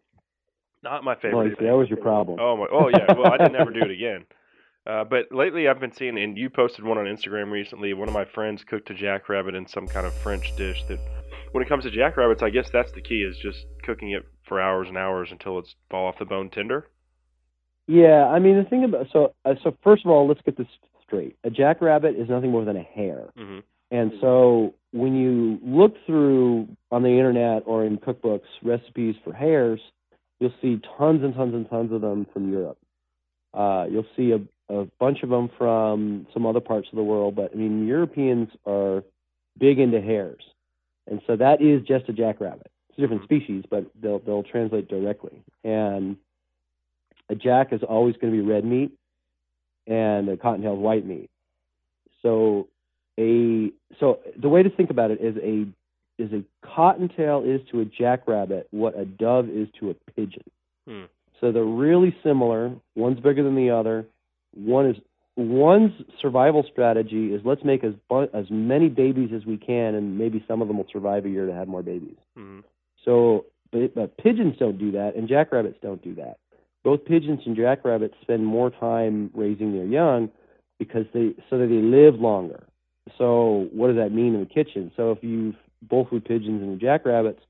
[0.83, 1.57] Not my favorite.
[1.57, 2.37] see, that was your problem.
[2.39, 2.67] Oh my!
[2.71, 3.13] Oh yeah.
[3.17, 4.25] Well, I didn't ever do it again.
[4.85, 7.93] Uh, but lately, I've been seeing, and you posted one on Instagram recently.
[7.93, 10.83] One of my friends cooked a jackrabbit in some kind of French dish.
[10.89, 10.99] That,
[11.51, 14.59] when it comes to jackrabbits, I guess that's the key: is just cooking it for
[14.61, 16.87] hours and hours until it's fall off the bone tender.
[17.87, 20.67] Yeah, I mean the thing about so uh, so first of all, let's get this
[21.05, 21.35] straight.
[21.43, 23.29] A jackrabbit is nothing more than a hare.
[23.35, 29.33] hmm And so when you look through on the internet or in cookbooks recipes for
[29.33, 29.79] hares,
[30.39, 32.77] you'll see tons and tons and tons of them from Europe.
[33.53, 37.35] Uh, you'll see a, a bunch of them from some other parts of the world,
[37.35, 39.03] but I mean Europeans are
[39.59, 40.43] big into hares,
[41.07, 42.71] and so that is just a jackrabbit.
[42.89, 45.43] It's a different species, but they'll they'll translate directly.
[45.63, 46.17] And
[47.29, 48.91] a jack is always going to be red meat,
[49.87, 51.29] and a cottontail is white meat.
[52.21, 52.67] So
[53.19, 55.65] a so the way to think about it is a
[56.21, 60.43] is a cottontail is to a jackrabbit what a dove is to a pigeon.
[60.87, 61.05] Hmm.
[61.39, 62.71] So they're really similar.
[62.95, 64.05] One's bigger than the other.
[64.53, 64.97] One is
[65.35, 67.93] one's survival strategy is let's make as
[68.33, 71.45] as many babies as we can, and maybe some of them will survive a year
[71.45, 72.17] to have more babies.
[72.35, 72.59] hmm
[73.05, 76.37] So, but, but pigeons don't do that, and jackrabbits don't do that.
[76.83, 80.29] Both pigeons and jackrabbits spend more time raising their young
[80.79, 82.63] because they so that they live longer.
[83.17, 84.91] So, what does that mean in the kitchen?
[84.95, 87.41] So, if you've both with pigeons and jackrabbits,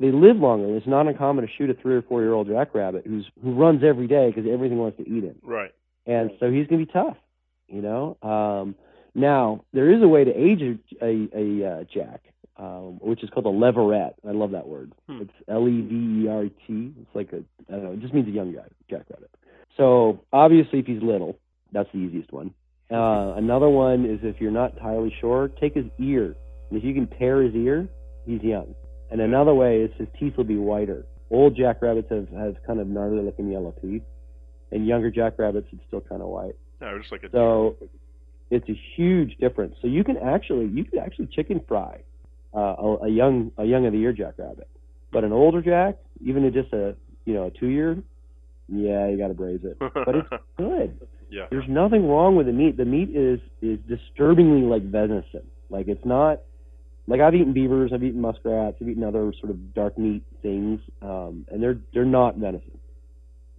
[0.00, 0.76] they live longer.
[0.76, 3.82] It's not uncommon to shoot a three or four year old jackrabbit who's who runs
[3.84, 5.72] every day because everything wants to eat him Right.
[6.06, 7.16] And so he's going to be tough.
[7.68, 8.16] You know.
[8.22, 8.74] Um,
[9.14, 12.22] now there is a way to age a a, a uh, jack,
[12.56, 14.14] um, which is called a leveret.
[14.26, 14.92] I love that word.
[15.08, 15.22] Hmm.
[15.22, 16.92] It's L E V E R T.
[17.00, 17.92] It's like a I don't know.
[17.92, 19.30] It just means a young guy, jackrabbit.
[19.76, 21.38] So obviously, if he's little,
[21.72, 22.54] that's the easiest one.
[22.90, 26.36] Uh, another one is if you're not entirely sure, take his ear.
[26.70, 27.88] And if you can tear his ear,
[28.24, 28.74] he's young.
[29.10, 31.04] And another way is his teeth will be whiter.
[31.30, 34.02] Old jackrabbits have, have kind of gnarly looking yellow teeth,
[34.72, 36.56] and younger jackrabbits it's still kind of white.
[36.80, 37.76] No, just like a So
[38.50, 39.76] it's a huge difference.
[39.80, 42.00] So you can actually you can actually chicken fry
[42.54, 44.68] uh, a, a young a young of the year jackrabbit,
[45.12, 47.96] but an older jack, even a, just a you know a two year,
[48.68, 49.78] yeah, you got to braise it.
[49.78, 50.98] But it's good.
[51.30, 51.46] yeah.
[51.50, 52.76] There's nothing wrong with the meat.
[52.76, 55.46] The meat is is disturbingly like venison.
[55.70, 56.40] Like it's not
[57.06, 60.80] like I've eaten beavers, I've eaten muskrats, I've eaten other sort of dark meat things,
[61.02, 62.78] um, and they're they're not venison.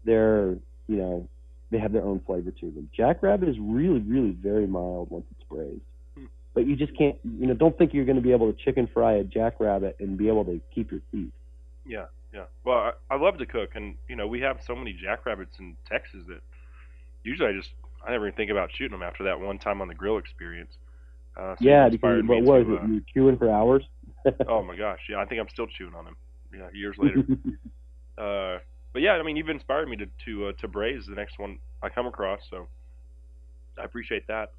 [0.04, 0.58] They're
[0.88, 1.28] you know
[1.72, 2.90] they have their own flavor to them.
[2.96, 5.82] Jackrabbit is really really very mild once it's braised,
[6.18, 6.26] Hmm.
[6.54, 8.88] but you just can't you know don't think you're going to be able to chicken
[8.88, 11.32] fry a jackrabbit and be able to keep your teeth.
[11.86, 12.44] Yeah, yeah.
[12.66, 15.76] Well, I, I love to cook, and you know we have so many jackrabbits in
[15.90, 16.42] Texas that
[17.24, 17.70] usually I just
[18.06, 20.72] I never even think about shooting them after that one time on the grill experience.
[21.36, 22.82] Uh, so yeah, because what was to, it?
[22.82, 23.84] uh, You're chewing for hours.
[24.48, 26.16] oh my gosh, yeah, I think I'm still chewing on them.
[26.54, 27.24] yeah, years later.
[28.18, 28.60] uh,
[28.98, 31.60] but yeah, I mean, you've inspired me to to uh, to braise the next one
[31.84, 32.40] I come across.
[32.50, 32.68] So
[33.80, 34.50] I appreciate that.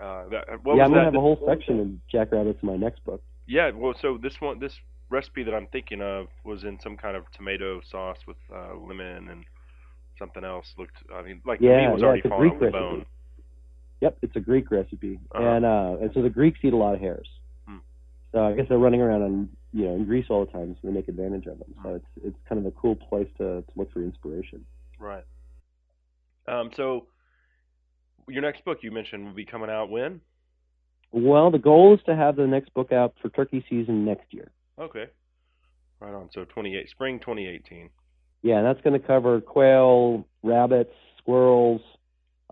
[0.00, 1.04] Uh, that what yeah, I'm gonna that?
[1.04, 3.22] have a whole section of jackrabbits in my next book.
[3.46, 4.72] Yeah, well, so this one, this
[5.10, 9.28] recipe that I'm thinking of was in some kind of tomato sauce with uh, lemon
[9.30, 9.44] and
[10.18, 10.66] something else.
[10.76, 12.72] Looked, I mean, like the Yeah, meat was yeah, already falling off the recipe.
[12.72, 13.06] bone.
[14.00, 15.40] Yep, it's a Greek recipe, Uh-huh.
[15.40, 17.28] and uh, and so the Greeks eat a lot of hares.
[17.68, 17.78] Hmm.
[18.32, 20.88] So I guess they're running around on you know in Greece all the time, so
[20.88, 21.74] they make advantage of them.
[21.82, 24.64] So it's it's kind of a cool place to, to look for inspiration.
[24.98, 25.24] Right.
[26.48, 26.70] Um.
[26.76, 27.06] So
[28.28, 30.20] your next book you mentioned will be coming out when?
[31.12, 34.50] Well, the goal is to have the next book out for turkey season next year.
[34.80, 35.06] Okay.
[36.00, 36.28] Right on.
[36.32, 37.90] So 28 spring 2018.
[38.42, 41.80] Yeah, and that's going to cover quail, rabbits, squirrels,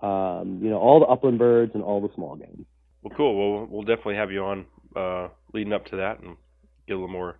[0.01, 2.65] um, you know, all the upland birds and all the small game.
[3.03, 3.37] Well, cool.
[3.37, 4.67] Well, we'll- we'll definitely have you on
[4.97, 6.37] uh, leading up to that and
[6.93, 7.39] get a little more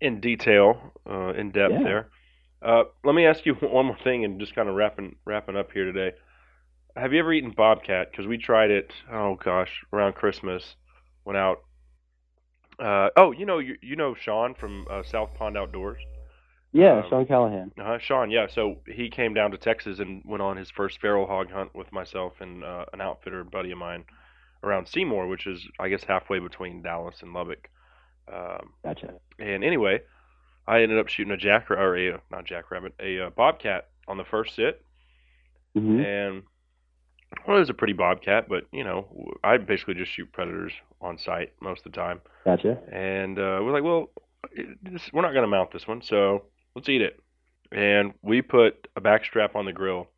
[0.00, 1.82] in detail, uh, in depth Yeah.
[1.84, 2.08] there.
[2.62, 5.72] Uh, let me ask you one more thing, and just kind of wrapping wrapping up
[5.72, 6.16] here today.
[6.96, 8.10] Have you ever eaten bobcat?
[8.10, 8.92] Because we tried it.
[9.10, 10.76] Oh gosh, around Christmas,
[11.24, 11.58] went out.
[12.78, 16.00] Uh, oh, you know, you, you know Sean from uh, South Pond Outdoors.
[16.72, 17.72] Yeah, Um, Sean Callahan.
[17.80, 18.46] Uh, Sean, yeah.
[18.48, 21.92] So he came down to Texas and went on his first feral hog hunt with
[21.92, 24.04] myself and uh, an outfitter buddy of mine
[24.62, 27.68] around Seymour, which is I guess halfway between Dallas and Lubbock.
[28.32, 29.14] Um, Gotcha.
[29.38, 30.00] and anyway,
[30.66, 34.24] I ended up shooting a jack or a not jackrabbit, a uh, bobcat on the
[34.24, 34.84] first sit,
[35.74, 36.42] hmm and
[37.46, 39.06] well, it was a pretty bobcat, but you know,
[39.44, 42.20] I basically just shoot predators on site most of the time.
[42.44, 42.76] Gotcha.
[42.92, 44.10] And uh, we're like, well,
[44.52, 47.20] it- this, we're not going to mount this one, so let's eat it.
[47.72, 50.08] And we put a backstrap on the grill.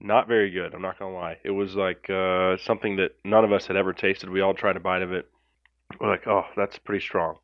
[0.00, 0.74] Not very good.
[0.74, 1.38] I'm not going to lie.
[1.44, 4.28] It was like uh, something that none of us had ever tasted.
[4.28, 5.26] We all tried a bite of it.
[6.00, 7.36] We're like, oh, that's pretty strong.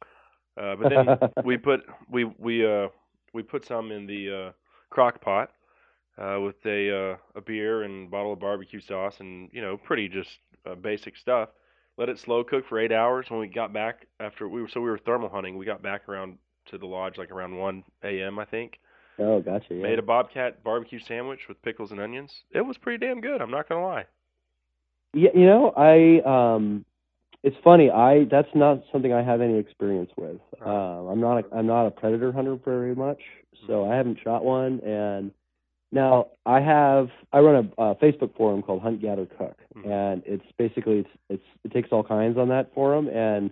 [0.61, 1.80] Uh, but then we put
[2.11, 2.88] we we uh
[3.32, 4.53] we put some in the uh,
[4.90, 5.50] crock pot
[6.18, 10.09] uh, with a uh, a beer and bottle of barbecue sauce and you know pretty
[10.09, 11.50] just uh, basic stuff.
[11.98, 13.26] Let it slow cook for eight hours.
[13.28, 16.09] When we got back after we were so we were thermal hunting, we got back
[16.09, 18.38] around to the lodge like around one a.m.
[18.38, 18.78] I think.
[19.18, 19.74] Oh, gotcha.
[19.74, 19.82] Yeah.
[19.82, 22.32] Made a bobcat barbecue sandwich with pickles and onions.
[22.50, 23.42] It was pretty damn good.
[23.42, 24.07] I'm not gonna lie.
[25.14, 26.20] Yeah, you know, I
[26.55, 26.84] um
[27.43, 30.40] it's funny, I that's not something I have any experience with.
[30.64, 33.20] Um I'm not a I'm not a predator hunter very much,
[33.66, 35.30] so I haven't shot one and
[35.93, 39.86] now I have I run a, uh Facebook forum called Hunt Gather Cook Mhm.
[39.90, 43.51] and it's basically it's it's it takes all kinds on that forum and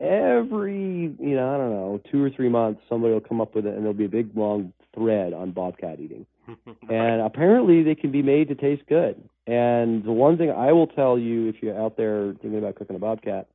[0.00, 3.66] every you know I don't know two or three months somebody will come up with
[3.66, 6.26] it and there'll be a big long thread on bobcat eating
[6.88, 9.22] and apparently they can be made to taste good.
[9.46, 12.96] And the one thing I will tell you if you're out there thinking about cooking
[12.96, 13.48] a bobcat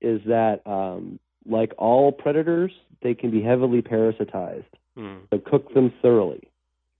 [0.00, 1.18] is that um,
[1.48, 2.72] like all predators,
[3.02, 4.64] they can be heavily parasitized.
[4.96, 5.20] Mm.
[5.30, 6.48] So cook them thoroughly.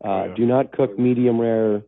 [0.05, 0.35] Uh, yeah.
[0.35, 1.83] Do not cook medium rare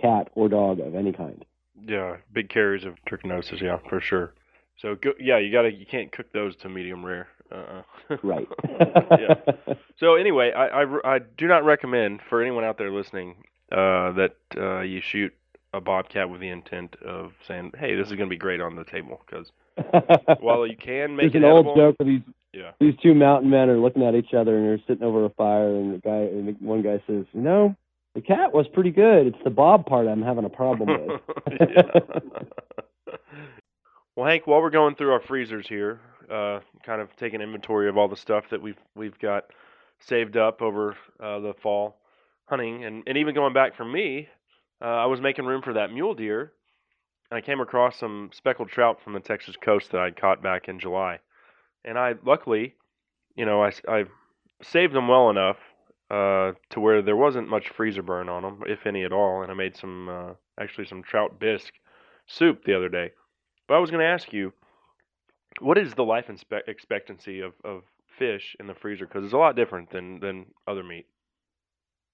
[0.00, 1.44] cat or dog of any kind.
[1.86, 4.32] Yeah, big carriers of trichinosis, yeah, for sure.
[4.80, 7.28] So go, yeah, you gotta you can't cook those to medium rare.
[7.52, 8.16] Uh-uh.
[8.22, 8.48] Right.
[9.18, 9.34] yeah.
[9.98, 13.36] So anyway, I, I, I do not recommend for anyone out there listening
[13.70, 15.32] uh, that uh, you shoot
[15.72, 18.74] a bobcat with the intent of saying, "Hey, this is going to be great on
[18.74, 19.52] the table." Because
[20.40, 22.22] while you can make There's it an old joke where these
[22.52, 25.30] yeah, these two mountain men are looking at each other and they're sitting over a
[25.30, 27.76] fire and the guy and the, one guy says, "You know,
[28.16, 29.28] the cat was pretty good.
[29.28, 31.20] It's the bob part I'm having a problem with."
[34.14, 35.98] Well, Hank, while we're going through our freezers here,
[36.32, 39.44] uh, kind of taking inventory of all the stuff that we've we've got
[40.00, 41.98] saved up over uh, the fall
[42.46, 44.28] hunting, and, and even going back for me,
[44.80, 46.52] uh, I was making room for that mule deer,
[47.30, 50.68] and I came across some speckled trout from the Texas coast that I'd caught back
[50.68, 51.18] in July,
[51.84, 52.74] and I luckily,
[53.36, 54.04] you know, I I
[54.62, 55.58] saved them well enough
[56.10, 59.50] uh, to where there wasn't much freezer burn on them, if any at all, and
[59.50, 61.74] I made some uh, actually some trout bisque
[62.26, 63.12] soup the other day.
[63.66, 64.52] But I was going to ask you,
[65.60, 67.82] what is the life inspe- expectancy of, of
[68.18, 69.06] fish in the freezer?
[69.06, 71.06] Because it's a lot different than, than other meat.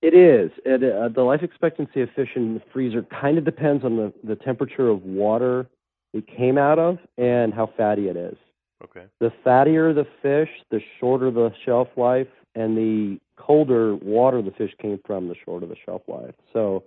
[0.01, 0.51] It is.
[0.65, 4.13] It, uh, the life expectancy of fish in the freezer kind of depends on the,
[4.23, 5.67] the temperature of water
[6.15, 8.37] it came out of and how fatty it is.
[8.83, 9.07] Okay.
[9.21, 14.73] The fattier the fish, the shorter the shelf life, and the colder water the fish
[14.81, 16.35] came from, the shorter the shelf life.
[16.53, 16.85] So,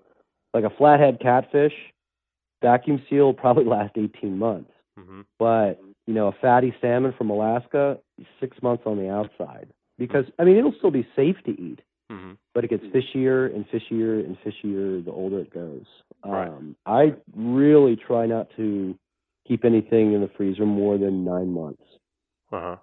[0.53, 1.73] like a flathead catfish,
[2.61, 4.71] vacuum seal probably last 18 months.
[4.97, 7.97] hmm But, you know, a fatty salmon from Alaska,
[8.39, 9.69] six months on the outside.
[9.97, 11.79] Because, I mean, it'll still be safe to eat
[12.09, 15.85] hmm but it gets fishier and fishier and fishier the older it goes.
[16.25, 16.49] Right.
[16.49, 18.97] Um, I really try not to
[19.47, 21.83] keep anything in the freezer more than nine months,
[22.51, 22.75] Uh huh.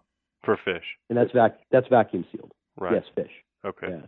[0.45, 0.85] For fish.
[1.11, 2.53] and that's vac that's vacuum sealed.
[2.81, 2.95] Right.
[2.95, 3.31] Yes, fish.
[3.67, 3.89] Okay.
[3.91, 4.07] Yeah.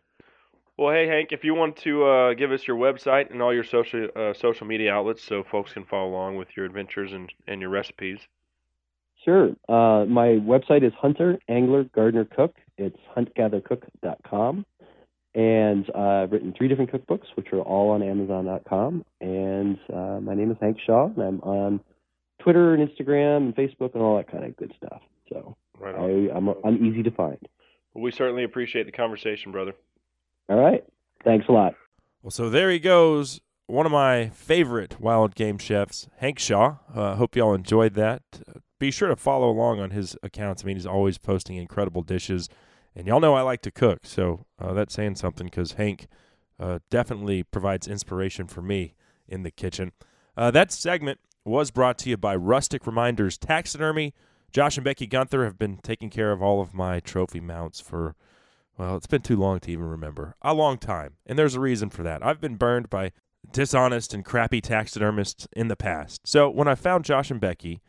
[0.79, 3.65] Well, hey Hank, if you want to uh, give us your website and all your
[3.65, 7.61] social uh, social media outlets, so folks can follow along with your adventures and, and
[7.61, 8.21] your recipes.
[9.25, 9.51] Sure.
[9.69, 12.55] Uh, my website is Hunter Angler Gardener Cook.
[12.79, 14.65] It's huntgathercook.com.
[15.35, 19.05] And uh, I've written three different cookbooks, which are all on Amazon.com.
[19.21, 21.81] And uh, my name is Hank Shaw, and I'm on
[22.41, 25.03] Twitter and Instagram and Facebook and all that kind of good stuff.
[25.29, 27.39] So Right I, I'm, I'm easy to find.
[27.95, 29.73] Well, we certainly appreciate the conversation, brother.
[30.49, 30.85] All right.
[31.25, 31.75] Thanks a lot.
[32.23, 33.41] Well, so there he goes.
[33.67, 36.77] One of my favorite wild game chefs, Hank Shaw.
[36.95, 38.23] Uh, hope y'all enjoyed that.
[38.81, 40.65] Be sure to follow along on his accounts.
[40.65, 42.49] I mean, he's always posting incredible dishes.
[42.97, 46.09] And y'all know I like to cook, so uh, that's saying something because Hank
[46.59, 48.95] uh, definitely provides inspiration for me
[49.29, 49.93] in the kitchen.
[50.37, 54.15] Uh, that segment was brought to you by Rustic Reminders Taxidermy.
[54.51, 58.17] Josh and Becky Gunther have been taking care of all of my trophy mounts for,
[58.77, 60.35] well, it's been too long to even remember.
[60.43, 61.17] A long time.
[61.27, 62.25] And there's a reason for that.
[62.25, 63.13] I've been burned by
[63.53, 66.27] dishonest and crappy taxidermists in the past.
[66.27, 67.83] So when I found Josh and Becky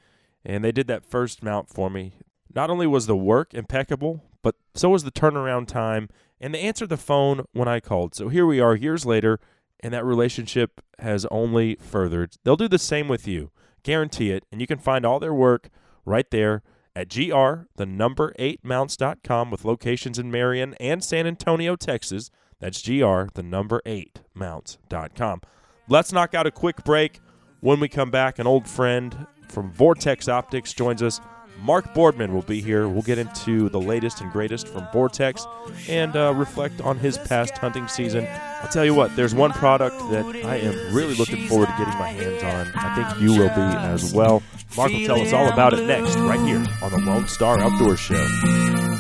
[0.45, 2.13] and they did that first mount for me,
[2.53, 6.89] not only was the work impeccable, but so was the turnaround time, and they answered
[6.89, 8.15] the phone when I called.
[8.15, 9.39] So here we are years later,
[9.79, 12.37] and that relationship has only furthered.
[12.43, 13.51] They'll do the same with you.
[13.83, 14.45] Guarantee it.
[14.51, 15.69] And you can find all their work
[16.05, 16.61] right there
[16.95, 22.29] at gr the number 8 mounts.com with locations in Marion and San Antonio, Texas.
[22.59, 25.41] That's gr the number 8 mounts.com.
[25.87, 27.19] Let's knock out a quick break.
[27.61, 31.21] When we come back, an old friend from Vortex Optics joins us.
[31.61, 32.87] Mark Boardman will be here.
[32.87, 35.45] We'll get into the latest and greatest from Vortex
[35.87, 38.27] and uh, reflect on his past hunting season.
[38.63, 41.99] I'll tell you what, there's one product that I am really looking forward to getting
[41.99, 42.73] my hands on.
[42.75, 44.41] I think you will be as well.
[44.75, 47.95] Mark will tell us all about it next, right here on the Lone Star Outdoor
[47.95, 48.90] Show.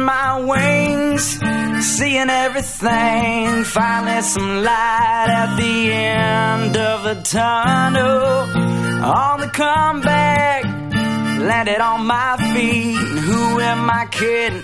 [0.00, 1.38] My wings,
[1.86, 3.64] seeing everything.
[3.64, 8.64] Finally, some light at the end of the tunnel.
[9.04, 12.96] On the comeback, landed on my feet.
[12.96, 14.62] Who am I kidding?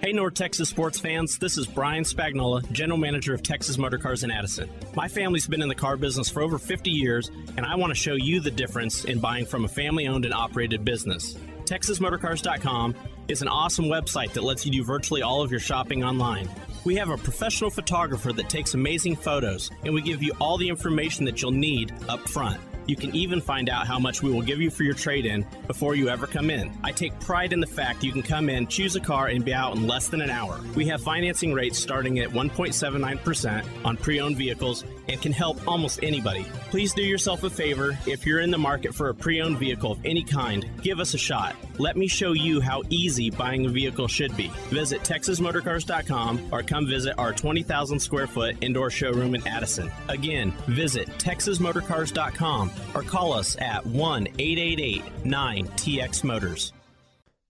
[0.00, 4.22] Hey, North Texas sports fans, this is Brian Spagnola, General Manager of Texas Motor Cars
[4.22, 4.70] in Addison.
[4.94, 7.94] My family's been in the car business for over 50 years, and I want to
[7.94, 11.36] show you the difference in buying from a family owned and operated business.
[11.68, 12.94] TexasMotorcars.com
[13.28, 16.48] is an awesome website that lets you do virtually all of your shopping online.
[16.84, 20.68] We have a professional photographer that takes amazing photos, and we give you all the
[20.68, 22.58] information that you'll need up front.
[22.86, 25.46] You can even find out how much we will give you for your trade in
[25.66, 26.72] before you ever come in.
[26.82, 29.52] I take pride in the fact you can come in, choose a car, and be
[29.52, 30.58] out in less than an hour.
[30.74, 36.00] We have financing rates starting at 1.79% on pre owned vehicles and can help almost
[36.02, 36.44] anybody.
[36.70, 39.92] Please do yourself a favor if you're in the market for a pre owned vehicle
[39.92, 41.56] of any kind, give us a shot.
[41.78, 44.48] Let me show you how easy buying a vehicle should be.
[44.70, 49.90] Visit TexasMotorcars.com or come visit our 20,000 square foot indoor showroom in Addison.
[50.08, 56.72] Again, visit TexasMotorcars.com or call us at 1 888 9TX Motors.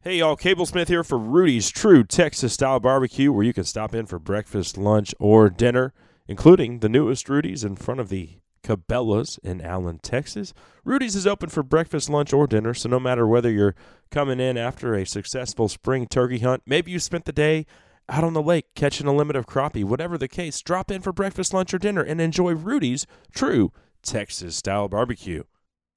[0.01, 3.95] Hey y'all, Kable Smith here for Rudy's True Texas Style Barbecue, where you can stop
[3.95, 5.93] in for breakfast, lunch, or dinner,
[6.29, 10.53] including the newest Rudy's in front of the Cabela's in Allen, Texas.
[10.85, 13.75] Rudy's is open for breakfast, lunch, or dinner, so no matter whether you're
[14.11, 17.67] coming in after a successful spring turkey hunt, maybe you spent the day
[18.09, 21.13] out on the lake catching a limit of crappie, whatever the case, drop in for
[21.13, 23.73] breakfast, lunch, or dinner and enjoy Rudy's True
[24.03, 25.45] Texas Style Barbecue.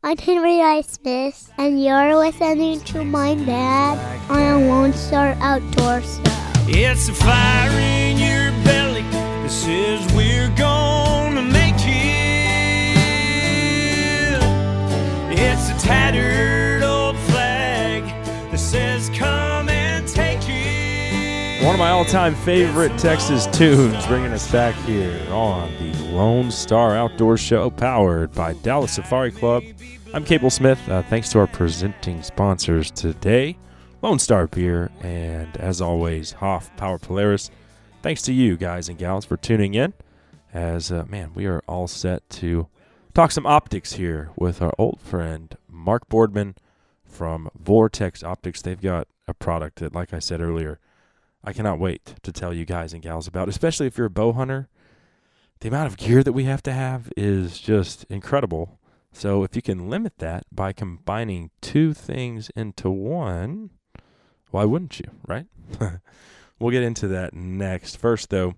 [0.03, 0.81] I'm Henry I.
[0.81, 6.23] Smith, and you're listening to my dad on a Lone Star Outdoor Show.
[6.67, 8.00] It's a fire
[10.15, 11.85] we're gonna make it.
[15.29, 18.03] It's a tattered old flag
[18.49, 21.65] that says come and take it.
[21.65, 26.95] One of my all-time favorite Texas tunes, bringing us back here on the Lone Star
[26.95, 29.63] Outdoor Show, powered by Dallas Safari Club.
[30.13, 30.79] I'm Kable Smith.
[30.87, 33.57] Uh, thanks to our presenting sponsors today,
[34.01, 37.51] Lone Star Beer, and as always, Hoffpauir Polaris.
[38.01, 39.93] Thanks to you guys and gals for tuning in.
[40.51, 42.67] As uh, man, we are all set to
[43.13, 46.55] talk some optics here with our old friend Mark Boardman
[47.05, 48.63] from Vortex Optics.
[48.63, 50.79] They've got a product that, like I said earlier,
[51.43, 54.33] I cannot wait to tell you guys and gals about, especially if you're a bow
[54.33, 54.67] hunter.
[55.59, 58.79] The amount of gear that we have to have is just incredible.
[59.11, 63.69] So if you can limit that by combining two things into one,
[64.49, 65.45] why wouldn't you, right?
[66.61, 67.97] we'll get into that next.
[67.97, 68.53] First, though,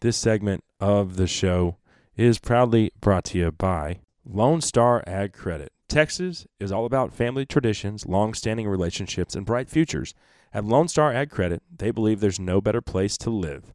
[0.00, 1.78] this segment of the show
[2.16, 5.72] is proudly brought to you by Lone Star Ag Credit.
[5.88, 10.14] Texas is all about family traditions, long standing relationships, and bright futures.
[10.52, 13.72] At Lone Star Ag Credit, they believe there's no better place to live.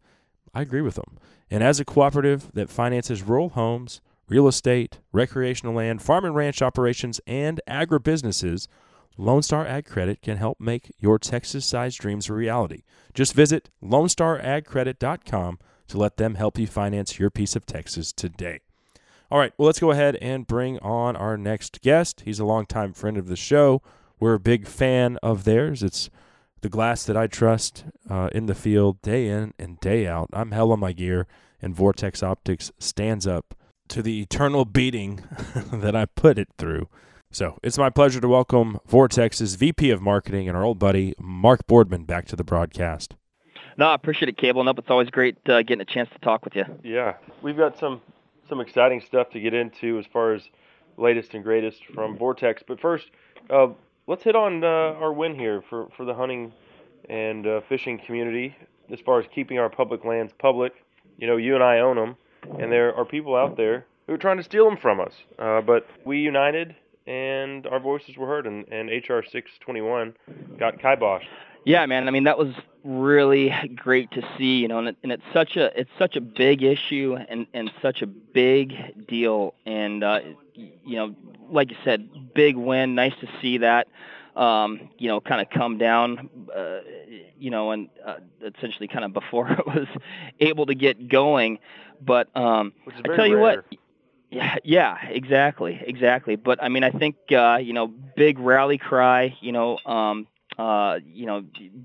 [0.54, 1.18] I agree with them.
[1.50, 6.62] And as a cooperative that finances rural homes, real estate, recreational land, farm and ranch
[6.62, 8.68] operations, and agribusinesses,
[9.18, 12.84] Lone Star Ag Credit can help make your Texas sized dreams a reality.
[13.14, 15.60] Just visit LoneStarAgCredit.com
[15.90, 18.62] to let them help you finance your piece of Texas today.
[19.30, 22.22] All right, well, let's go ahead and bring on our next guest.
[22.26, 23.82] He's a longtime friend of the show.
[24.20, 25.84] We're a big fan of theirs.
[25.84, 26.10] It's
[26.62, 30.30] the glass that I trust uh, in the field day in and day out.
[30.34, 31.28] I'm hell on my gear,
[31.62, 33.56] and Vortex Optics stands up
[33.88, 35.24] to the eternal beating
[35.74, 36.88] that I put it through.
[37.34, 41.66] So it's my pleasure to welcome Vortex's VP of Marketing and our old buddy Mark
[41.66, 43.16] Boardman back to the broadcast.
[43.78, 44.66] No, I appreciate it, Kable.
[44.66, 46.66] Nope, it's always great uh, getting a chance to talk with you.
[46.84, 48.02] Yeah, we've got some
[48.50, 50.42] some exciting stuff to get into as far as
[50.98, 52.64] latest and greatest from Vortex.
[52.68, 53.10] But first,
[53.50, 53.68] uh,
[54.08, 56.52] let's hit on uh, our win here for, for the hunting
[57.10, 58.58] and uh, fishing community
[58.92, 60.74] as far as keeping our public lands public.
[61.18, 62.18] You know, you and I own them,
[62.60, 65.14] and there are people out there who are trying to steal them from us.
[65.40, 66.76] Uh, but we united,
[67.08, 70.14] and our voices were heard, and, and HR 621
[70.60, 71.26] got kiboshed.
[71.66, 72.08] Yeah, man.
[72.08, 75.56] I mean, that was really great to see, you know, and, it, and it's such
[75.58, 80.20] a it's such a big issue and and such a big deal, and uh,
[80.56, 81.16] you know,
[81.52, 82.96] like you said, big win.
[82.96, 83.88] Nice to see that,
[84.36, 86.80] um, you know, kind of come down, uh,
[87.38, 88.16] you know, and uh,
[88.58, 89.88] essentially kind of before it was
[90.40, 91.60] able to get going.
[92.04, 93.64] But um, I tell you rare.
[93.70, 93.80] what,
[94.32, 96.38] yeah, yeah, exactly, exactly.
[96.38, 99.38] But I mean, I think uh, you know, big rally cry.
[99.42, 100.26] You know, um,
[100.58, 101.42] uh, you know,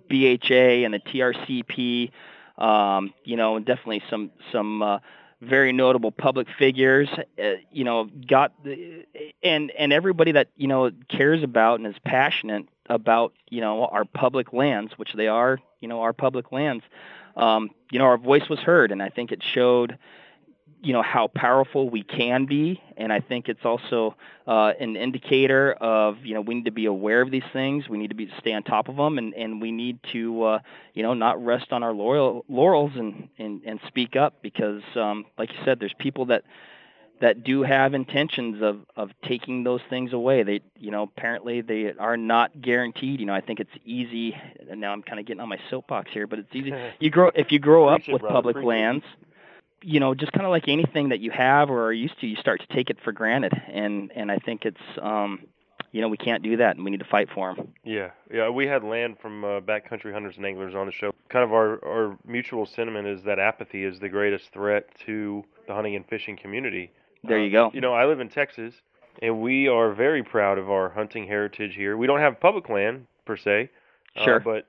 [0.08, 2.10] BHA and the TRCP.
[2.56, 4.98] Um, you know, and definitely some some uh,
[5.42, 7.08] very notable public figures.
[7.12, 9.04] Uh, you know, got the,
[9.42, 14.04] and and everybody that you know cares about and is passionate about you know our
[14.04, 15.58] public lands, which they are.
[15.80, 16.84] You know, our public lands.
[17.36, 19.98] Um, you know, our voice was heard, and I think it showed
[20.82, 22.80] you know how powerful we can be.
[22.96, 24.16] And i think it's also
[24.46, 27.88] uh, an indicator of you know we need to be aware of these things.
[27.88, 30.58] We need to be stay on top of them and and we need to uh,
[30.94, 35.24] you know not rest on our laurel, laurels and, and and speak up because um,
[35.38, 36.44] like you said there's people that
[37.20, 40.42] that do have intentions of of taking those things away.
[40.42, 43.20] They you know apparently they are not guaranteed.
[43.20, 44.36] You know i think it's easy
[44.70, 46.72] and now i'm kind of getting on my soapbox here but it's easy.
[47.00, 49.04] You grow if you grow up it, with brother, public lands.
[49.04, 49.26] it.
[49.82, 52.36] You know, just kind of like anything that you have or are used to, you
[52.36, 55.40] start to take it for granted, and and I think it's, um,
[55.92, 57.72] you know, we can't do that, and we need to fight for them.
[57.84, 58.48] Yeah, yeah.
[58.48, 61.12] We had Land from uh, Backcountry Hunters and Anglers on the show.
[61.28, 65.74] Kind of our, our mutual sentiment is that apathy is the greatest threat to the
[65.74, 66.90] hunting and fishing community.
[67.24, 67.74] There you Uh, go.
[67.74, 68.74] You know, I live in Texas,
[69.22, 71.96] and we are very proud of our hunting heritage here.
[71.96, 73.70] We don't have public land per se,
[74.16, 74.40] uh, Sure.
[74.40, 74.66] but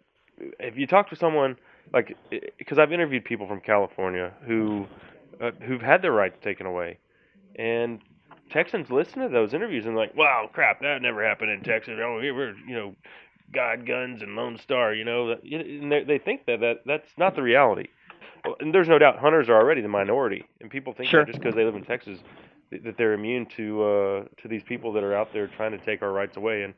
[0.60, 1.58] if you talk to someone
[1.93, 2.15] like,
[2.57, 4.88] because I've interviewed people from California who
[5.41, 6.99] uh, who've had their rights taken away,
[7.55, 7.99] and
[8.51, 11.95] Texans listen to those interviews and like, wow, crap, that never happened in Texas.
[12.01, 12.95] Oh, we we're you know,
[13.53, 14.93] God, guns, and Lone Star.
[14.93, 17.88] You know, and they they think that that that's not the reality.
[18.59, 21.25] And there's no doubt hunters are already the minority, and people think Sure.
[21.25, 22.19] that just because they live in Texas
[22.71, 26.01] that they're immune to uh, to these people that are out there trying to take
[26.01, 26.63] our rights away.
[26.63, 26.73] And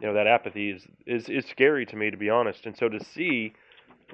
[0.00, 2.66] you know that apathy is is is scary to me, to be honest.
[2.66, 3.52] And so to see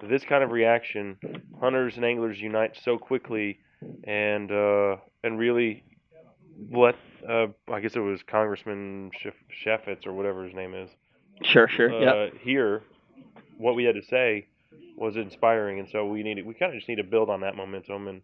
[0.03, 1.19] this kind of reaction,
[1.61, 3.59] hunters and anglers unite so quickly,
[4.05, 5.85] and uh, and really
[6.71, 6.97] let
[7.29, 9.33] uh, I guess it was Congressman Shef-
[9.65, 10.91] Sheffitz or whatever his name is
[11.43, 12.35] Sure, sure, uh, yep.
[12.41, 12.83] hear
[13.59, 14.47] what we had to say
[14.97, 17.55] was inspiring, and so we need we kind of just need to build on that
[17.57, 18.23] momentum, and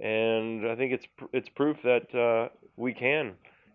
[0.00, 3.32] and I think it's it's proof that uh, we can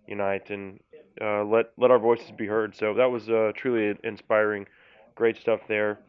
[0.07, 0.79] unite and
[1.21, 2.75] uh, let let our voices be heard.
[2.75, 4.65] So that was uh, truly inspiring,
[5.15, 5.99] great stuff there.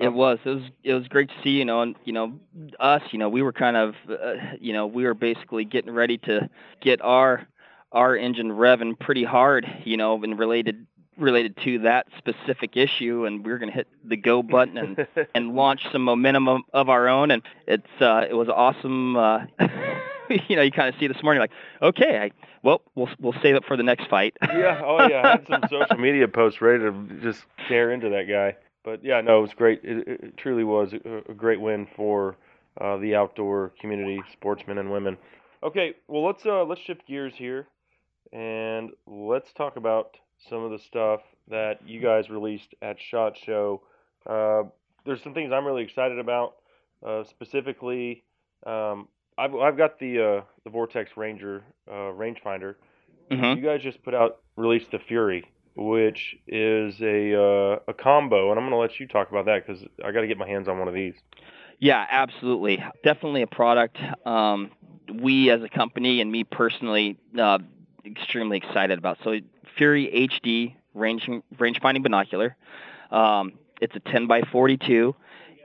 [0.00, 0.38] It was.
[0.44, 0.62] It was.
[0.84, 1.50] It was great to see.
[1.50, 2.38] You know, and you know,
[2.78, 3.02] us.
[3.10, 3.94] You know, we were kind of.
[4.08, 6.48] Uh, you know, we were basically getting ready to
[6.80, 7.46] get our
[7.92, 9.66] our engine revving pretty hard.
[9.84, 10.86] You know, and related
[11.18, 15.06] related to that specific issue, and we were going to hit the go button and
[15.34, 17.30] and launch some momentum of, of our own.
[17.30, 19.16] And it's uh, it was awesome.
[19.16, 19.40] Uh,
[20.48, 21.52] you know, you kind of see this morning, like,
[21.82, 22.30] okay, I,
[22.62, 24.36] well, we'll we'll save it for the next fight.
[24.42, 28.24] yeah, oh yeah, I had some social media posts ready to just tear into that
[28.28, 28.56] guy.
[28.84, 29.80] But yeah, no, it was great.
[29.82, 32.36] It, it truly was a, a great win for
[32.80, 35.16] uh, the outdoor community, sportsmen and women.
[35.62, 37.66] Okay, well let's uh, let's shift gears here,
[38.32, 40.16] and let's talk about
[40.48, 43.82] some of the stuff that you guys released at Shot Show.
[44.28, 44.62] Uh,
[45.04, 46.54] there's some things I'm really excited about.
[47.04, 48.22] Uh, specifically,
[48.66, 52.74] um, I've I've got the uh, the Vortex Ranger uh, rangefinder,
[53.56, 55.44] you guys just put out released the Fury,
[55.78, 59.64] which is a uh, a combo, and I'm going to let you talk about that
[59.64, 61.14] because I got to get my hands on one of these.
[61.78, 62.82] Yeah, absolutely.
[63.04, 64.72] Definitely a product um,
[65.14, 67.58] we as a company and me personally uh,
[68.04, 69.18] extremely excited about.
[69.22, 69.38] So
[69.76, 71.28] Fury HD range
[71.58, 72.56] range finding binocular.
[73.12, 75.14] Um, it's a 10 by 42.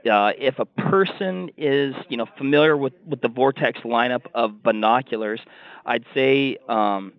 [0.08, 5.40] Uh, if a person is you know familiar with, with the Vortex lineup of binoculars,
[5.84, 7.12] I'd say um,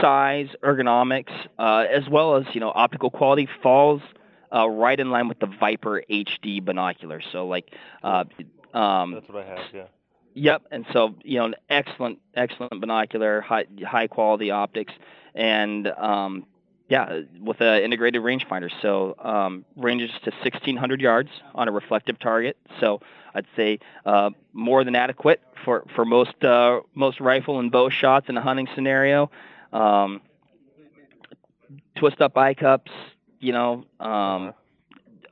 [0.00, 4.02] size, ergonomics, uh, as well as you know optical quality falls
[4.54, 7.20] uh, right in line with the Viper HD binocular.
[7.32, 8.24] So like, uh,
[8.74, 9.58] um, that's what I have.
[9.72, 9.84] Yeah.
[10.34, 14.92] Yep, and so you know, an excellent, excellent binocular, high, high quality optics,
[15.34, 16.46] and um,
[16.88, 18.70] yeah, with an integrated rangefinder.
[18.80, 22.56] So um, ranges to 1,600 yards on a reflective target.
[22.80, 23.00] So
[23.34, 28.28] I'd say uh, more than adequate for for most uh, most rifle and bow shots
[28.28, 29.30] in a hunting scenario.
[29.72, 30.20] Um,
[31.96, 32.90] twist up eye cups,
[33.40, 34.52] you know, um,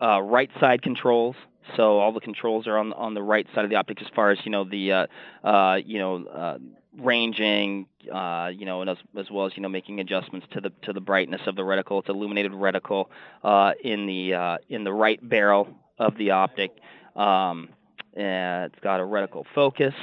[0.01, 1.37] uh, right side controls.
[1.77, 4.31] So all the controls are on on the right side of the optic as far
[4.31, 5.07] as you know the uh,
[5.47, 6.59] uh, you know uh,
[6.99, 10.73] ranging, uh, you know, and as, as well as you know making adjustments to the
[10.83, 12.01] to the brightness of the reticle.
[12.01, 13.07] It's illuminated reticle
[13.45, 15.69] uh, in the uh, in the right barrel
[15.99, 16.73] of the optic.
[17.15, 17.69] Um,
[18.15, 19.95] and it's got a reticle focus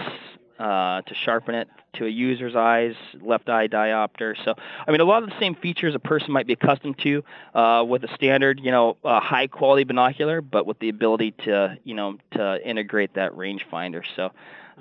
[0.60, 4.36] uh, to sharpen it to a user's eyes, left eye diopter.
[4.44, 4.56] So,
[4.88, 7.24] I mean, a lot of the same features a person might be accustomed to
[7.54, 11.96] uh, with a standard, you know, high quality binocular, but with the ability to, you
[11.96, 14.04] know, to integrate that rangefinder.
[14.16, 14.32] So,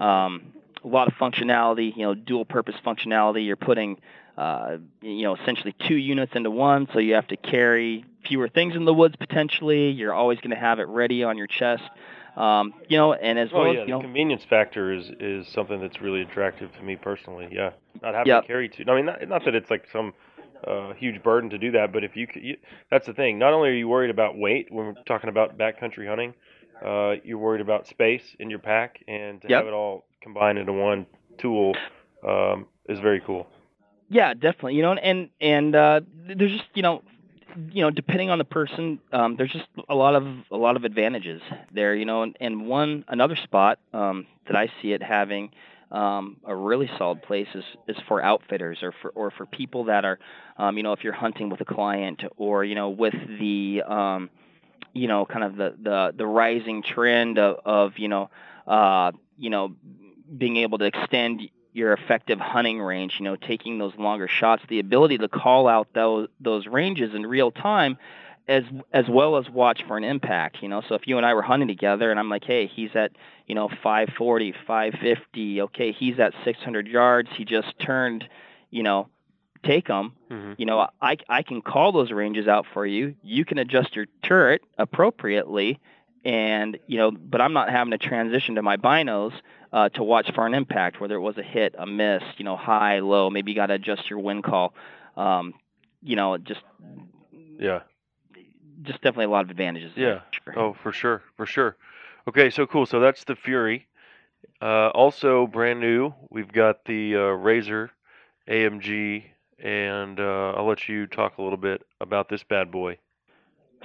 [0.03, 0.53] um,
[0.85, 3.45] a lot of functionality, you know, dual purpose functionality.
[3.45, 3.99] You're putting,
[4.39, 8.77] uh, you know, essentially two units into one, so you have to carry fewer things
[8.77, 9.91] in the woods potentially.
[9.91, 11.83] You're always going to have it ready on your chest.
[12.37, 15.11] Um, you know, and as oh, well yeah, as you know, the convenience factor is
[15.21, 17.49] is something that's really attractive to me personally.
[17.51, 17.71] Yeah,
[18.03, 18.85] not having to carry two.
[18.89, 20.13] I mean, not, not that it's like some
[20.67, 22.57] uh, huge burden to do that, but if you, you,
[22.91, 23.39] that's the thing.
[23.39, 26.35] Not only are you worried about weight when we're talking about backcountry hunting,
[26.85, 29.59] uh, you're worried about space in your pack, and to Yep.
[29.59, 31.07] have it all combined into one
[31.39, 31.75] tool
[32.27, 33.47] um, is very cool.
[34.09, 34.75] Yeah, definitely.
[34.75, 37.03] You know, and and uh, there's just you know,
[37.71, 40.85] you know, depending on the person, um, there's just a lot of a lot of
[40.85, 41.41] advantages
[41.73, 41.95] there.
[41.95, 45.51] You know, and, and one another spot um, that I see it having
[45.91, 50.05] um, a really solid place is, is for outfitters or for or for people that
[50.05, 50.19] are,
[50.59, 54.31] um, you know, if you're hunting with a client or you know with the um,
[54.93, 58.31] you know, kind of the the the rising trend of, of you know,
[58.67, 59.75] uh, you know,
[60.39, 64.79] being able to extend your effective hunting range, you know, taking those longer shots, the
[64.79, 67.99] ability to call out those those ranges in real time
[68.49, 70.83] as as well as watch for an impact, you know.
[70.89, 73.13] So if you and I were hunting together and I'm like, "Hey, he's at,
[73.47, 75.63] you know, 540, 550.
[75.63, 77.29] Okay, he's at 600 yards.
[77.37, 78.29] He just turned,
[78.71, 79.09] you know,
[79.63, 80.53] take him." Mm-hmm.
[80.59, 83.17] You know, I I can call those ranges out for you.
[83.23, 85.81] You can adjust your turret appropriately
[86.27, 89.33] and, you know, but I'm not having to transition to my binos
[89.73, 92.57] uh, to watch for an impact, whether it was a hit, a miss, you know,
[92.57, 93.31] high, low.
[93.31, 94.75] Maybe you got to adjust your wind call.
[95.17, 95.55] Um,
[96.03, 96.61] you know, just
[97.59, 97.83] Yeah.
[98.83, 99.93] just definitely a lot of advantages.
[99.95, 100.21] Yeah.
[100.57, 101.77] Oh, for sure, for sure.
[102.29, 102.87] Okay, so cool.
[102.87, 103.87] So that's the Fury.
[104.61, 107.91] Uh, also brand new, we've got the uh, Razor
[108.49, 109.25] AMG,
[109.61, 112.99] and uh, I'll let you talk a little bit about this bad boy.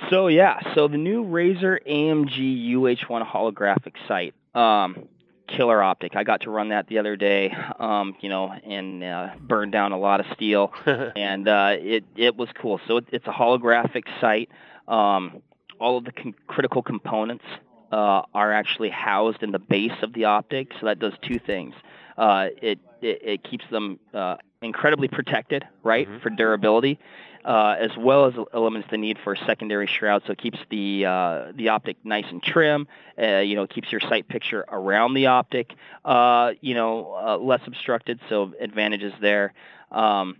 [0.09, 5.07] So yeah, so the new Razor AMG UH1 holographic sight, um,
[5.47, 6.15] killer optic.
[6.15, 9.91] I got to run that the other day, um, you know, and uh, burned down
[9.91, 12.79] a lot of steel, and uh, it it was cool.
[12.87, 14.49] So it, it's a holographic sight.
[14.87, 15.41] Um,
[15.79, 17.45] all of the con- critical components
[17.91, 21.73] uh, are actually housed in the base of the optic, so that does two things.
[22.17, 26.99] Uh, it, it it keeps them uh, incredibly protected, right, for durability,
[27.45, 30.23] uh, as well as eliminates the need for a secondary shroud.
[30.25, 32.87] So it keeps the uh, the optic nice and trim.
[33.21, 35.73] Uh, you know, keeps your sight picture around the optic,
[36.05, 38.19] uh, you know, uh, less obstructed.
[38.29, 39.53] So advantages there.
[39.91, 40.37] Um,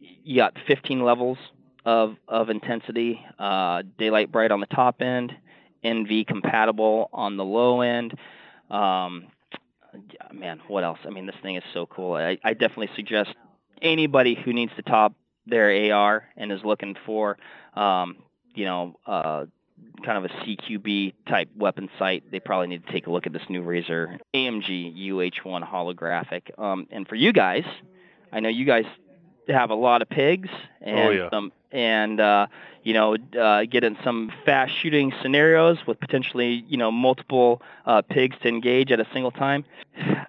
[0.00, 1.38] you got 15 levels
[1.84, 3.24] of of intensity.
[3.38, 5.32] Uh, daylight bright on the top end,
[5.84, 8.14] NV compatible on the low end.
[8.70, 9.26] Um,
[10.32, 10.98] man, what else?
[11.04, 12.14] I mean, this thing is so cool.
[12.14, 13.30] I, I definitely suggest
[13.82, 15.14] anybody who needs to top
[15.46, 17.38] their AR and is looking for,
[17.74, 18.16] um,
[18.54, 19.44] you know, uh,
[20.04, 23.32] kind of a CQB type weapon sight, they probably need to take a look at
[23.32, 26.58] this new Razor AMG UH1 holographic.
[26.58, 27.64] Um, and for you guys,
[28.32, 28.84] I know you guys
[29.48, 30.48] have a lot of pigs
[30.80, 31.30] and Oh, yeah.
[31.30, 32.46] some and uh,
[32.88, 38.00] you know uh, get in some fast shooting scenarios with potentially you know multiple uh,
[38.00, 39.66] pigs to engage at a single time.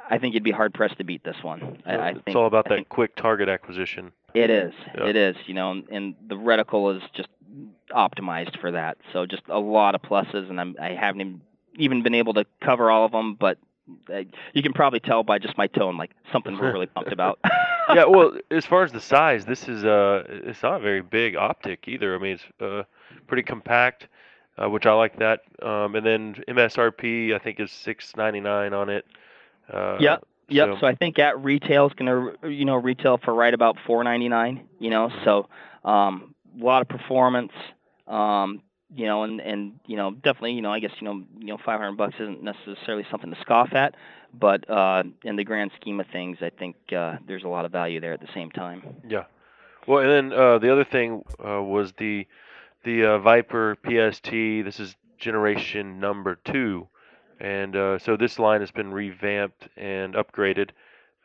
[0.10, 1.82] I think you'd be hard pressed to beat this one.
[1.86, 4.12] I, I it's all about I that think quick target acquisition.
[4.34, 4.74] it is.
[4.94, 5.08] Yeah.
[5.08, 5.38] It is.
[5.46, 7.30] You know, and, and the reticle is just
[7.92, 8.98] optimized for that.
[9.14, 11.42] So just a lot of pluses, and I'm, I haven't even,
[11.78, 13.58] even been able to cover all of them, but.
[14.08, 14.22] Uh,
[14.54, 17.40] you can probably tell by just my tone, like something we're really pumped about.
[17.94, 21.36] yeah, well, as far as the size, this is uh, it's not a very big
[21.36, 22.16] optic either.
[22.16, 22.84] I mean, it's uh,
[23.28, 24.08] pretty compact,
[24.58, 25.42] uh, which I like that.
[25.62, 29.06] Um, and then MSRP, I think is six ninety nine on it.
[29.72, 30.24] Uh, Yep.
[30.50, 30.68] Yep.
[30.70, 32.08] so- So, I think at retail is going
[32.42, 34.68] to, you know, retail for right about four ninety nine.
[34.80, 35.48] You know, so
[35.84, 37.52] um, a lot of performance.
[38.08, 38.62] Um,
[38.94, 41.58] you know, and and you know, definitely, you know, I guess you know, you know,
[41.58, 43.96] five hundred bucks isn't necessarily something to scoff at,
[44.34, 47.72] but uh, in the grand scheme of things, I think uh, there's a lot of
[47.72, 48.84] value there at the same time.
[49.08, 49.26] Yeah.
[49.88, 52.28] Well, and then uh, the other thing uh, was the
[52.84, 54.32] the uh, Viper PST.
[54.32, 56.88] This is generation number two,
[57.40, 60.72] and uh, so this line has been revamped and upgraded.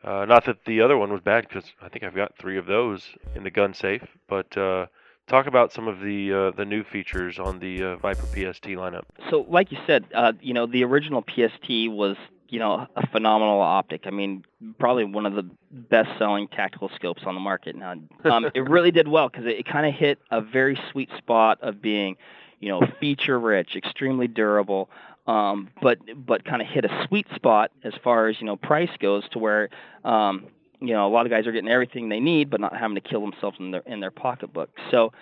[0.03, 2.67] Uh, not that the other one was bad, because I think I've got three of
[2.67, 4.03] those in the gun safe.
[4.27, 4.85] But uh,
[5.27, 9.03] talk about some of the uh, the new features on the uh, Viper PST lineup.
[9.29, 12.17] So, like you said, uh, you know, the original PST was,
[12.49, 14.05] you know, a phenomenal optic.
[14.05, 14.45] I mean,
[14.79, 17.95] probably one of the best-selling tactical scopes on the market now.
[18.25, 21.59] Um, it really did well because it, it kind of hit a very sweet spot
[21.61, 22.17] of being,
[22.59, 24.89] you know, feature-rich, extremely durable,
[25.27, 28.89] um, but but kind of hit a sweet spot as far as you know price
[28.99, 29.69] goes to where.
[30.03, 30.47] Um,
[30.79, 33.01] you know, a lot of guys are getting everything they need, but not having to
[33.01, 34.69] kill themselves in their in their pocketbook.
[34.91, 35.13] So,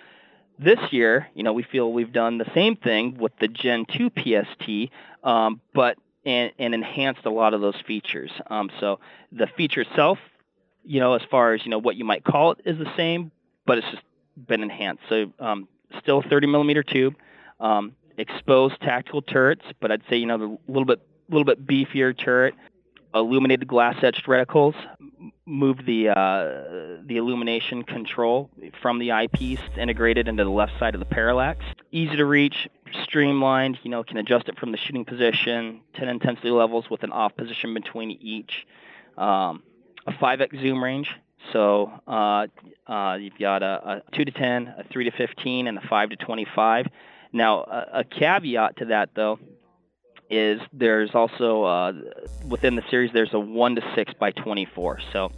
[0.58, 4.10] this year, you know, we feel we've done the same thing with the Gen 2
[4.10, 4.92] PST,
[5.26, 8.30] um, but and, and enhanced a lot of those features.
[8.48, 9.00] Um, so
[9.32, 10.18] the feature itself,
[10.84, 13.30] you know, as far as you know what you might call it, is the same,
[13.66, 14.02] but it's just
[14.46, 15.02] been enhanced.
[15.08, 15.68] So um,
[16.00, 17.14] still 30 millimeter tube,
[17.60, 22.16] um, exposed tactical turrets, but I'd say you know the little bit little bit beefier
[22.16, 22.54] turret,
[23.14, 24.74] illuminated glass etched reticles,
[25.46, 28.50] moved the uh, the illumination control
[28.80, 31.64] from the eyepiece integrated into the left side of the parallax.
[31.92, 32.68] Easy to reach,
[33.02, 33.78] streamlined.
[33.82, 37.36] You know, can adjust it from the shooting position, 10 intensity levels with an off
[37.36, 38.66] position between each.
[39.16, 39.62] Um,
[40.06, 41.08] a 5x zoom range.
[41.52, 42.46] So uh,
[42.86, 46.10] uh, you've got a, a 2 to 10, a 3 to 15, and a 5
[46.10, 46.86] to 25.
[47.32, 49.38] Now, a, a caveat to that, though,
[50.30, 51.92] is there's also uh,
[52.48, 55.00] within the series there's a 1 to 6 by 24.
[55.12, 55.30] So,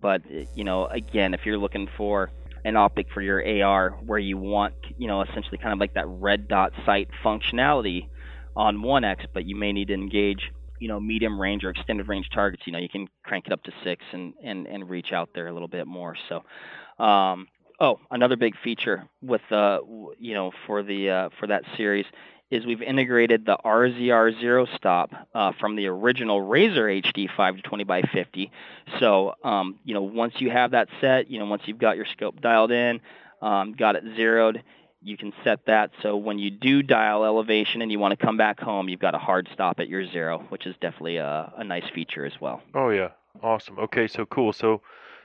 [0.00, 0.22] but
[0.54, 2.30] you know, again, if you're looking for
[2.64, 6.06] an optic for your AR where you want, you know, essentially kind of like that
[6.06, 8.08] red dot sight functionality
[8.54, 12.28] on 1x, but you may need to engage, you know, medium range or extended range
[12.32, 12.62] targets.
[12.66, 15.46] You know, you can crank it up to six and and and reach out there
[15.46, 16.16] a little bit more.
[16.28, 17.48] So, um,
[17.78, 19.78] oh, another big feature with uh,
[20.18, 22.06] you know, for the uh, for that series
[22.50, 27.62] is we've integrated the RZR zero stop uh, from the original Razor HD 5 to
[27.62, 28.50] 20 by 50.
[28.98, 32.06] So, um, you know, once you have that set, you know, once you've got your
[32.06, 33.00] scope dialed in,
[33.40, 34.62] um, got it zeroed,
[35.02, 38.36] you can set that so when you do dial elevation and you want to come
[38.36, 41.64] back home, you've got a hard stop at your zero, which is definitely a, a
[41.64, 42.60] nice feature as well.
[42.74, 43.10] Oh yeah,
[43.42, 43.78] awesome.
[43.78, 44.52] Okay, so cool.
[44.52, 44.82] So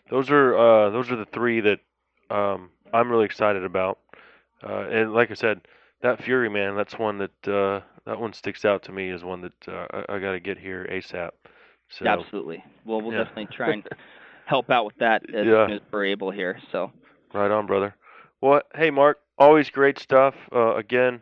[0.10, 1.80] those are uh, those are the three that
[2.30, 4.00] um, I'm really excited about.
[4.64, 5.62] Uh, and like I said,
[6.06, 9.42] that Fury man, that's one that uh, that one sticks out to me as one
[9.42, 11.32] that uh, I, I got to get here ASAP.
[11.90, 12.64] So Absolutely.
[12.86, 13.24] Well, we'll yeah.
[13.24, 13.88] definitely try and
[14.46, 15.68] help out with that as Yeah.
[15.68, 16.60] soon as we're able here.
[16.72, 16.92] So.
[17.34, 17.96] Right on, brother.
[18.40, 20.36] Well, hey, Mark, always great stuff.
[20.54, 21.22] Uh, again,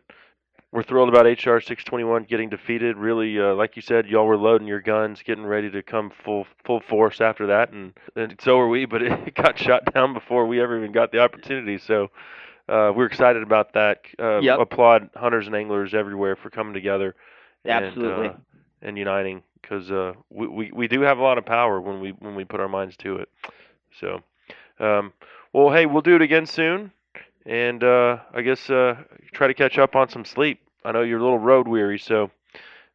[0.72, 2.97] we're thrilled about HR 621 getting defeated.
[2.97, 6.45] Really, uh, like you said, y'all were loading your guns, getting ready to come full
[6.65, 8.85] full force after that, and, and so were we.
[8.85, 11.77] But it got shot down before we ever even got the opportunity.
[11.77, 12.10] So
[12.69, 14.02] uh, we're excited about that.
[14.19, 14.60] Uh, Yep.
[14.60, 17.15] Applaud hunters and anglers everywhere for coming together.
[17.65, 18.27] Absolutely.
[18.27, 18.40] And, uh,
[18.81, 22.11] and uniting because uh, we, we we do have a lot of power when we
[22.19, 23.30] when we put our minds to it.
[23.99, 24.22] So,
[24.80, 25.14] um,
[25.53, 26.91] well, hey, we'll do it again soon,
[27.45, 28.95] and uh, I guess uh,
[29.31, 30.60] try to catch up on some sleep.
[30.84, 32.30] I know you're a little road weary, so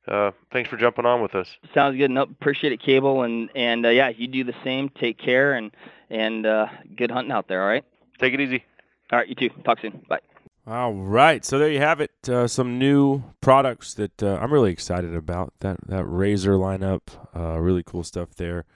[0.07, 1.57] uh, thanks for jumping on with us.
[1.73, 2.11] Sounds good.
[2.11, 4.90] No, appreciate it, Kable, and and uh, yeah, you do the same.
[4.90, 5.70] Take care and
[6.11, 6.66] and uh,
[6.97, 7.62] good hunting out there.
[7.62, 7.85] All right.
[8.19, 8.65] Take it easy.
[9.12, 9.51] All right, you too.
[9.64, 10.02] Talk soon.
[10.09, 10.20] Bye.
[10.66, 12.10] All right, so there you have it.
[12.28, 15.55] Uh, some new products that uh, I'm really excited about.
[15.60, 17.01] That that Razor lineup,
[17.35, 18.66] uh, really cool stuff there.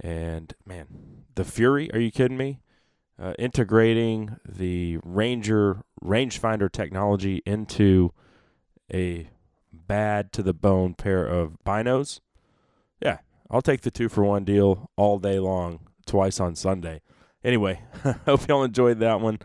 [0.00, 0.86] And man,
[1.36, 1.92] the Fury.
[1.92, 2.58] Are you kidding me?
[3.16, 8.12] Uh, integrating the Ranger rangefinder technology into
[8.92, 9.30] a
[9.72, 12.20] bad to the bone pair of binos.
[13.00, 13.18] Yeah,
[13.48, 17.02] I'll take the two for one deal all day long, twice on Sunday.
[17.44, 17.82] Anyway,
[18.26, 19.38] hope y'all enjoyed that one.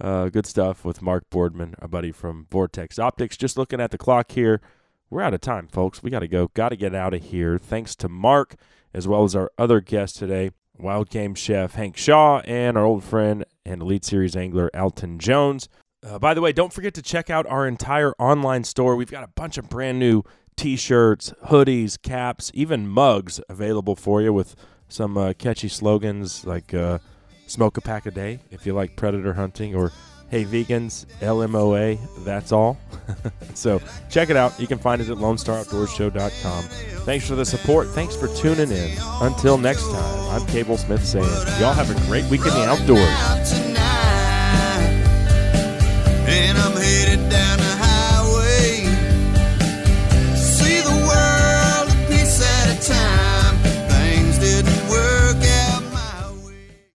[0.00, 3.36] Uh, good stuff with Mark Boardman, a buddy from Vortex Optics.
[3.36, 4.60] Just looking at the clock here,
[5.08, 6.02] we're out of time, folks.
[6.02, 6.48] We got to go.
[6.54, 7.58] Got to get out of here.
[7.58, 8.56] Thanks to Mark,
[8.92, 13.04] as well as our other guest today, Wild Game Chef Hank Shaw, and our old
[13.04, 15.68] friend and Elite Series angler Alton Jones.
[16.04, 18.96] Uh, by the way, don't forget to check out our entire online store.
[18.96, 20.22] We've got a bunch of brand new
[20.56, 24.56] t shirts, hoodies, caps, even mugs available for you with
[24.88, 26.98] some uh, catchy slogans like uh,
[27.46, 29.92] smoke a pack a day if you like predator hunting or
[30.30, 32.78] hey vegans lmoa that's all.
[33.54, 33.80] So
[34.10, 34.58] check it out.
[34.58, 36.64] You can find us at lonestaroutdoorshow.com
[37.04, 37.88] thanks for the support.
[37.88, 38.90] Thanks for tuning in.
[39.20, 41.24] Until next time i'm Kable Smith saying
[41.60, 43.74] y'all have a great week in the outdoors.